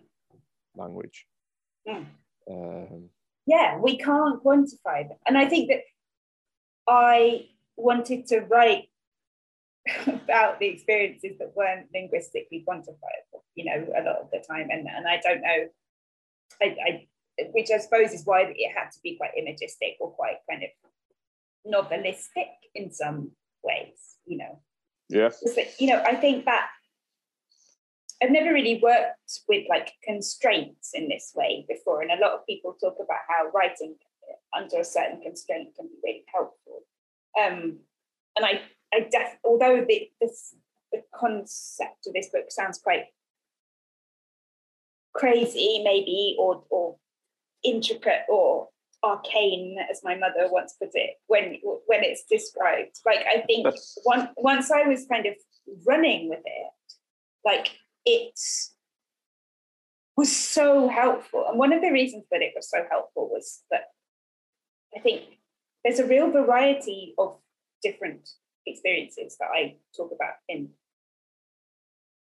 language. 0.75 1.27
Mm. 1.89 2.07
Um, 2.51 3.11
yeah, 3.47 3.79
we 3.79 3.97
can't 3.99 4.43
quantify 4.43 5.09
them, 5.09 5.19
and 5.27 5.39
I 5.39 5.47
think 5.47 5.69
that 5.71 5.81
I 6.89 7.47
wanted 7.77 8.27
to 8.29 8.41
write 8.41 8.89
about 10.07 10.59
the 10.59 10.67
experiences 10.67 11.39
that 11.39 11.53
weren't 11.55 11.87
linguistically 11.95 12.65
quantifiable, 12.69 13.43
you 13.55 13.65
know, 13.65 13.87
a 13.97 14.03
lot 14.03 14.17
of 14.21 14.31
the 14.33 14.39
time. 14.47 14.69
And, 14.71 14.87
and 14.89 15.07
I 15.07 15.21
don't 15.23 15.41
know, 15.41 15.69
I, 16.61 16.65
I, 16.65 17.07
which 17.53 17.71
I 17.71 17.79
suppose 17.79 18.13
is 18.13 18.25
why 18.25 18.43
it 18.43 18.77
had 18.77 18.91
to 18.91 18.99
be 19.03 19.17
quite 19.17 19.31
imagistic 19.39 19.97
or 20.01 20.11
quite 20.11 20.37
kind 20.51 20.65
of 20.65 20.71
novelistic 21.67 22.51
in 22.75 22.93
some 22.93 23.33
ways, 23.63 24.17
you 24.27 24.39
know. 24.39 24.61
Yeah. 25.09 25.31
But, 25.55 25.81
you 25.81 25.89
know, 25.89 26.03
I 26.07 26.15
think 26.15 26.45
that 26.45 26.69
I've 28.23 28.31
never 28.31 28.53
really 28.53 28.81
worked 28.83 29.41
with 29.49 29.65
like 29.69 29.93
constraints 30.05 30.91
in 30.93 31.09
this 31.09 31.33
way 31.35 31.65
before. 31.69 32.03
And 32.03 32.11
a 32.11 32.21
lot 32.21 32.33
of 32.33 32.47
people 32.47 32.77
talk 32.81 32.97
about 33.01 33.21
how 33.29 33.51
writing 33.55 33.95
under 34.57 34.81
a 34.81 34.85
certain 34.85 35.21
constraint 35.21 35.69
can 35.77 35.89
be 35.89 35.95
really 36.05 36.25
helpful. 36.33 36.83
Um, 37.41 37.79
and 38.37 38.45
I 38.45 38.61
I 38.93 39.01
def 39.11 39.39
although 39.45 39.85
the 39.87 40.11
this 40.21 40.55
the 40.93 41.03
concept 41.15 42.07
of 42.07 42.15
this 42.15 42.31
book 42.31 42.47
sounds 42.51 42.79
quite 42.79 43.05
crazy, 45.15 45.83
maybe, 45.85 46.37
or 46.39 46.65
or 46.71 46.97
intricate 47.65 48.23
or 48.29 48.69
arcane, 49.03 49.79
as 49.91 50.01
my 50.03 50.17
mother 50.17 50.49
once 50.51 50.75
put 50.81 50.91
it, 50.95 51.17
when 51.27 51.59
when 51.87 52.03
it's 52.05 52.25
described. 52.29 52.99
Like 53.07 53.25
I 53.27 53.43
think 53.43 53.67
one, 54.05 54.31
once 54.37 54.71
I 54.71 54.85
was 54.85 55.07
kind 55.11 55.27
of 55.27 55.35
running 55.87 56.29
with 56.29 56.41
it, 56.45 56.73
like 57.45 57.79
it 58.05 58.39
was 60.17 60.35
so 60.35 60.89
helpful. 60.89 61.47
And 61.49 61.59
one 61.59 61.73
of 61.73 61.81
the 61.81 61.93
reasons 61.93 62.25
that 62.31 62.43
it 62.43 62.53
was 62.57 62.69
so 62.69 62.79
helpful 62.91 63.29
was 63.31 63.63
that 63.71 63.85
I 64.97 65.01
think 65.01 65.23
there's 65.85 66.01
a 66.01 66.07
real 66.07 66.31
variety 66.31 67.15
of 67.19 67.37
different 67.83 68.29
experiences 68.67 69.37
that 69.39 69.49
I 69.55 69.77
talk 69.97 70.11
about 70.13 70.35
in 70.49 70.71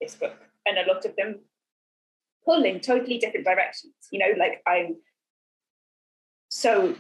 this 0.02 0.16
book, 0.16 0.36
and 0.66 0.78
a 0.78 0.92
lot 0.92 1.06
of 1.06 1.16
them 1.16 1.40
pull 2.44 2.64
in 2.64 2.80
totally 2.80 3.18
different 3.18 3.46
directions. 3.46 3.94
You 4.12 4.20
know, 4.20 4.34
like 4.38 4.62
I'm 4.68 4.98
so 6.58 6.96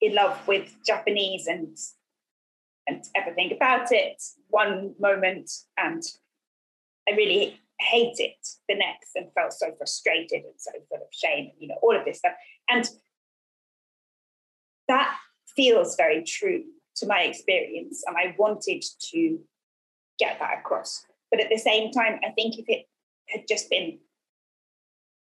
in 0.00 0.12
love 0.12 0.36
with 0.48 0.74
Japanese 0.84 1.46
and 1.46 1.78
and 2.88 3.02
everything 3.14 3.52
about 3.52 3.92
it 3.92 4.20
one 4.48 4.94
moment, 4.98 5.50
and 5.78 6.02
I 7.08 7.12
really 7.12 7.60
hate 7.78 8.16
it 8.18 8.46
the 8.68 8.74
next, 8.74 9.10
and 9.14 9.32
felt 9.34 9.52
so 9.52 9.72
frustrated 9.78 10.42
and 10.42 10.54
so 10.58 10.72
full 10.88 10.98
of 10.98 11.08
shame, 11.12 11.50
and 11.52 11.60
you 11.60 11.68
know, 11.68 11.78
all 11.80 11.96
of 11.96 12.04
this 12.04 12.18
stuff, 12.18 12.34
and 12.68 12.90
that 14.88 15.16
feels 15.56 15.94
very 15.94 16.24
true 16.24 16.64
to 16.96 17.06
my 17.06 17.20
experience 17.20 18.02
and 18.06 18.16
I 18.16 18.34
wanted 18.38 18.84
to 19.12 19.38
get 20.18 20.38
that 20.40 20.58
across. 20.58 21.06
But 21.30 21.40
at 21.40 21.48
the 21.50 21.58
same 21.58 21.90
time, 21.90 22.18
I 22.24 22.30
think 22.30 22.58
if 22.58 22.66
it 22.68 22.86
had 23.28 23.44
just 23.48 23.70
been 23.70 23.98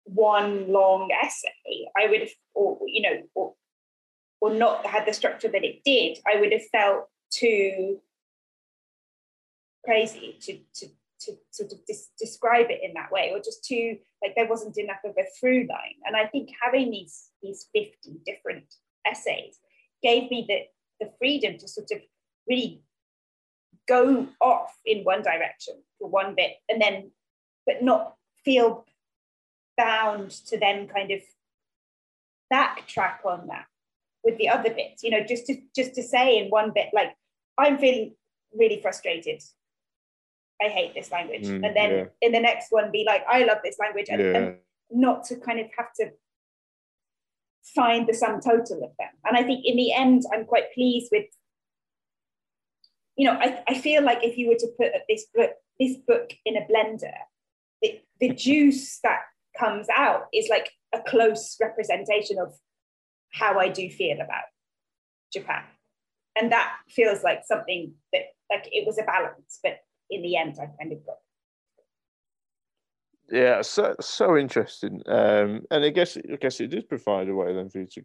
one 0.05 0.71
long 0.71 1.09
essay, 1.11 1.87
I 1.97 2.07
would 2.07 2.21
have, 2.21 2.29
or 2.53 2.79
you 2.87 3.01
know, 3.01 3.21
or, 3.35 3.53
or 4.39 4.53
not 4.53 4.85
had 4.85 5.05
the 5.05 5.13
structure 5.13 5.47
that 5.47 5.63
it 5.63 5.83
did, 5.85 6.19
I 6.25 6.39
would 6.39 6.51
have 6.51 6.65
felt 6.71 7.07
too 7.31 7.99
crazy 9.83 10.37
to 10.41 10.57
to 10.75 10.91
to 11.21 11.37
sort 11.51 11.71
of 11.71 11.79
describe 12.19 12.67
it 12.69 12.81
in 12.83 12.93
that 12.95 13.11
way, 13.11 13.31
or 13.33 13.39
just 13.39 13.63
too 13.63 13.97
like 14.23 14.35
there 14.35 14.47
wasn't 14.49 14.77
enough 14.77 15.03
of 15.05 15.15
a 15.17 15.23
through 15.39 15.67
line. 15.67 15.97
And 16.05 16.15
I 16.15 16.27
think 16.27 16.49
having 16.61 16.91
these 16.91 17.29
these 17.41 17.67
fifty 17.73 18.19
different 18.25 18.65
essays 19.05 19.59
gave 20.03 20.29
me 20.29 20.45
the 20.47 21.05
the 21.05 21.11
freedom 21.19 21.57
to 21.57 21.67
sort 21.67 21.91
of 21.91 21.99
really 22.47 22.81
go 23.87 24.27
off 24.39 24.73
in 24.85 25.03
one 25.03 25.21
direction 25.21 25.75
for 25.99 26.07
one 26.09 26.35
bit 26.35 26.51
and 26.69 26.81
then 26.81 27.11
but 27.65 27.83
not 27.83 28.15
feel 28.43 28.85
bound 29.81 30.29
to 30.29 30.57
then 30.57 30.87
kind 30.87 31.11
of 31.11 31.21
backtrack 32.51 33.25
on 33.25 33.47
that 33.47 33.65
with 34.23 34.37
the 34.37 34.49
other 34.49 34.69
bits 34.69 35.03
you 35.03 35.09
know 35.09 35.23
just 35.27 35.45
to 35.45 35.55
just 35.75 35.95
to 35.95 36.03
say 36.03 36.37
in 36.37 36.49
one 36.49 36.71
bit 36.73 36.89
like 36.93 37.15
i'm 37.57 37.77
feeling 37.77 38.13
really 38.53 38.79
frustrated 38.81 39.41
i 40.61 40.67
hate 40.67 40.93
this 40.93 41.11
language 41.11 41.45
mm, 41.45 41.65
and 41.65 41.75
then 41.75 41.91
yeah. 41.91 42.05
in 42.21 42.31
the 42.31 42.39
next 42.39 42.67
one 42.71 42.91
be 42.91 43.03
like 43.07 43.23
i 43.27 43.43
love 43.43 43.57
this 43.63 43.77
language 43.79 44.07
and, 44.09 44.21
yeah. 44.21 44.37
and 44.37 44.57
not 44.91 45.23
to 45.23 45.35
kind 45.37 45.59
of 45.59 45.67
have 45.77 45.93
to 45.93 46.11
find 47.63 48.07
the 48.07 48.13
sum 48.13 48.39
total 48.41 48.83
of 48.83 48.91
them. 48.97 49.09
And 49.25 49.37
I 49.37 49.43
think 49.43 49.65
in 49.65 49.75
the 49.77 49.93
end, 49.93 50.23
I'm 50.33 50.45
quite 50.45 50.73
pleased 50.73 51.09
with, 51.11 51.25
you 53.15 53.25
know, 53.25 53.37
I, 53.39 53.63
I 53.67 53.79
feel 53.79 54.03
like 54.03 54.23
if 54.23 54.37
you 54.37 54.49
were 54.49 54.55
to 54.55 54.67
put 54.77 54.91
this 55.07 55.25
book, 55.33 55.51
this 55.79 55.97
book 56.07 56.33
in 56.45 56.57
a 56.57 56.61
blender, 56.61 57.13
the, 57.81 57.99
the 58.19 58.29
juice 58.33 58.99
that 59.03 59.21
comes 59.57 59.87
out 59.95 60.23
is 60.33 60.49
like 60.49 60.71
a 60.93 60.99
close 61.01 61.57
representation 61.61 62.37
of 62.39 62.53
how 63.33 63.59
I 63.59 63.69
do 63.69 63.89
feel 63.89 64.15
about 64.15 64.43
Japan. 65.33 65.63
And 66.35 66.51
that 66.51 66.71
feels 66.89 67.23
like 67.23 67.41
something 67.45 67.93
that 68.13 68.21
like 68.49 68.67
it 68.71 68.85
was 68.85 68.97
a 68.97 69.03
balance, 69.03 69.59
but 69.63 69.79
in 70.09 70.21
the 70.21 70.37
end 70.37 70.57
I 70.61 70.67
kind 70.79 70.91
of 70.91 71.05
got 71.05 71.17
Yeah, 73.31 73.61
so 73.61 73.95
so 74.01 74.37
interesting. 74.37 75.01
Um, 75.07 75.61
and 75.71 75.85
I 75.85 75.89
guess 75.89 76.17
I 76.17 76.35
guess 76.35 76.59
it 76.59 76.67
does 76.67 76.83
provide 76.83 77.29
a 77.29 77.35
way 77.35 77.53
then 77.53 77.69
for 77.69 77.79
you 77.79 77.87
to 77.93 78.03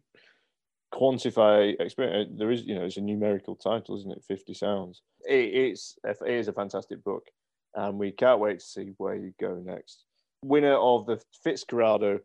quantify 0.94 1.74
experience. 1.80 2.30
There 2.38 2.51
is, 2.51 2.62
you 2.62 2.74
know, 2.76 2.84
it's 2.84 2.97
a 2.97 3.01
numerical 3.01 3.57
title, 3.57 3.97
isn't 3.97 4.12
it? 4.12 4.24
Fifty 4.26 4.55
sounds. 4.55 5.03
It, 5.24 5.55
it's 5.55 5.99
it 6.05 6.16
is 6.28 6.49
a 6.49 6.53
fantastic 6.53 7.03
book, 7.03 7.26
and 7.74 7.99
we 7.99 8.12
can't 8.12 8.40
wait 8.40 8.61
to 8.61 8.64
see 8.64 8.92
where 8.99 9.16
you 9.16 9.32
go 9.40 9.61
next. 9.64 10.05
Winner 10.47 10.74
of 10.74 11.07
the 11.07 11.20
Fitzcarraldo 11.44 12.18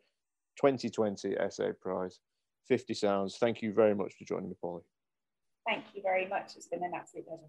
2020 0.58 1.38
Essay 1.38 1.72
Prize, 1.82 2.20
50 2.68 2.94
Sounds. 2.94 3.38
Thank 3.40 3.62
you 3.62 3.74
very 3.74 3.96
much 3.96 4.14
for 4.14 4.26
joining 4.26 4.50
me, 4.50 4.56
Polly. 4.62 4.84
Thank 5.68 5.86
you 5.94 6.02
very 6.02 6.28
much. 6.28 6.56
It's 6.56 6.68
been 6.68 6.84
an 6.84 6.92
absolute 6.96 7.26
pleasure. 7.28 7.42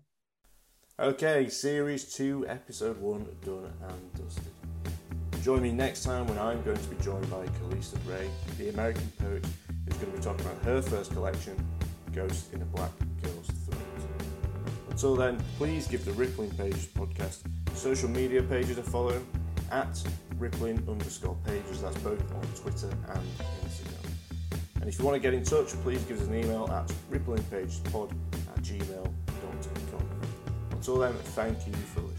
Okay, 0.99 1.49
Series 1.49 2.13
2, 2.15 2.47
Episode 2.49 3.01
1 3.01 3.27
done 3.45 3.73
and 3.89 4.15
dusted. 4.15 4.53
Join 5.43 5.63
me 5.63 5.73
next 5.73 6.05
time 6.05 6.27
when 6.27 6.39
I'm 6.39 6.63
going 6.63 6.77
to 6.77 6.89
be 6.89 7.03
joined 7.03 7.29
by 7.31 7.45
Khalisa 7.47 7.99
Rae, 8.09 8.31
the 8.59 8.69
American 8.69 9.11
poet 9.19 9.45
who's 9.85 9.97
going 9.99 10.13
to 10.13 10.19
be 10.19 10.23
talking 10.23 10.47
about 10.47 10.63
her 10.65 10.81
first 10.81 11.13
collection, 11.13 11.57
Ghost 12.13 12.53
in 12.53 12.63
a 12.63 12.67
Black 12.67 12.93
Girl's 13.23 13.47
Throat. 13.47 13.79
Until 14.91 15.17
then, 15.17 15.43
please 15.59 15.87
give 15.89 16.05
the 16.05 16.13
Rippling 16.13 16.51
Pages 16.51 16.87
podcast 16.87 17.41
social 17.75 18.09
media 18.09 18.43
pages 18.43 18.79
a 18.79 18.83
follow 18.83 19.21
at 19.73 20.03
rippling 20.39 20.85
underscore 20.89 21.37
pages. 21.45 21.83
That's 21.83 21.99
both 21.99 22.21
on 22.35 22.43
Twitter 22.55 22.91
and 22.91 23.23
Instagram. 23.65 24.03
And 24.81 24.89
if 24.89 24.99
you 24.99 25.05
want 25.05 25.15
to 25.15 25.21
get 25.21 25.35
in 25.35 25.43
touch, 25.45 25.69
please 25.83 26.03
give 26.05 26.21
us 26.21 26.27
an 26.27 26.35
email 26.35 26.69
at 26.71 26.93
ripplingpagespod 27.11 28.11
at 28.11 28.63
gmail.com. 28.63 30.09
Until 30.73 30.99
then, 30.99 31.13
thank 31.15 31.67
you 31.67 31.73
for 31.73 32.01
listening. 32.01 32.12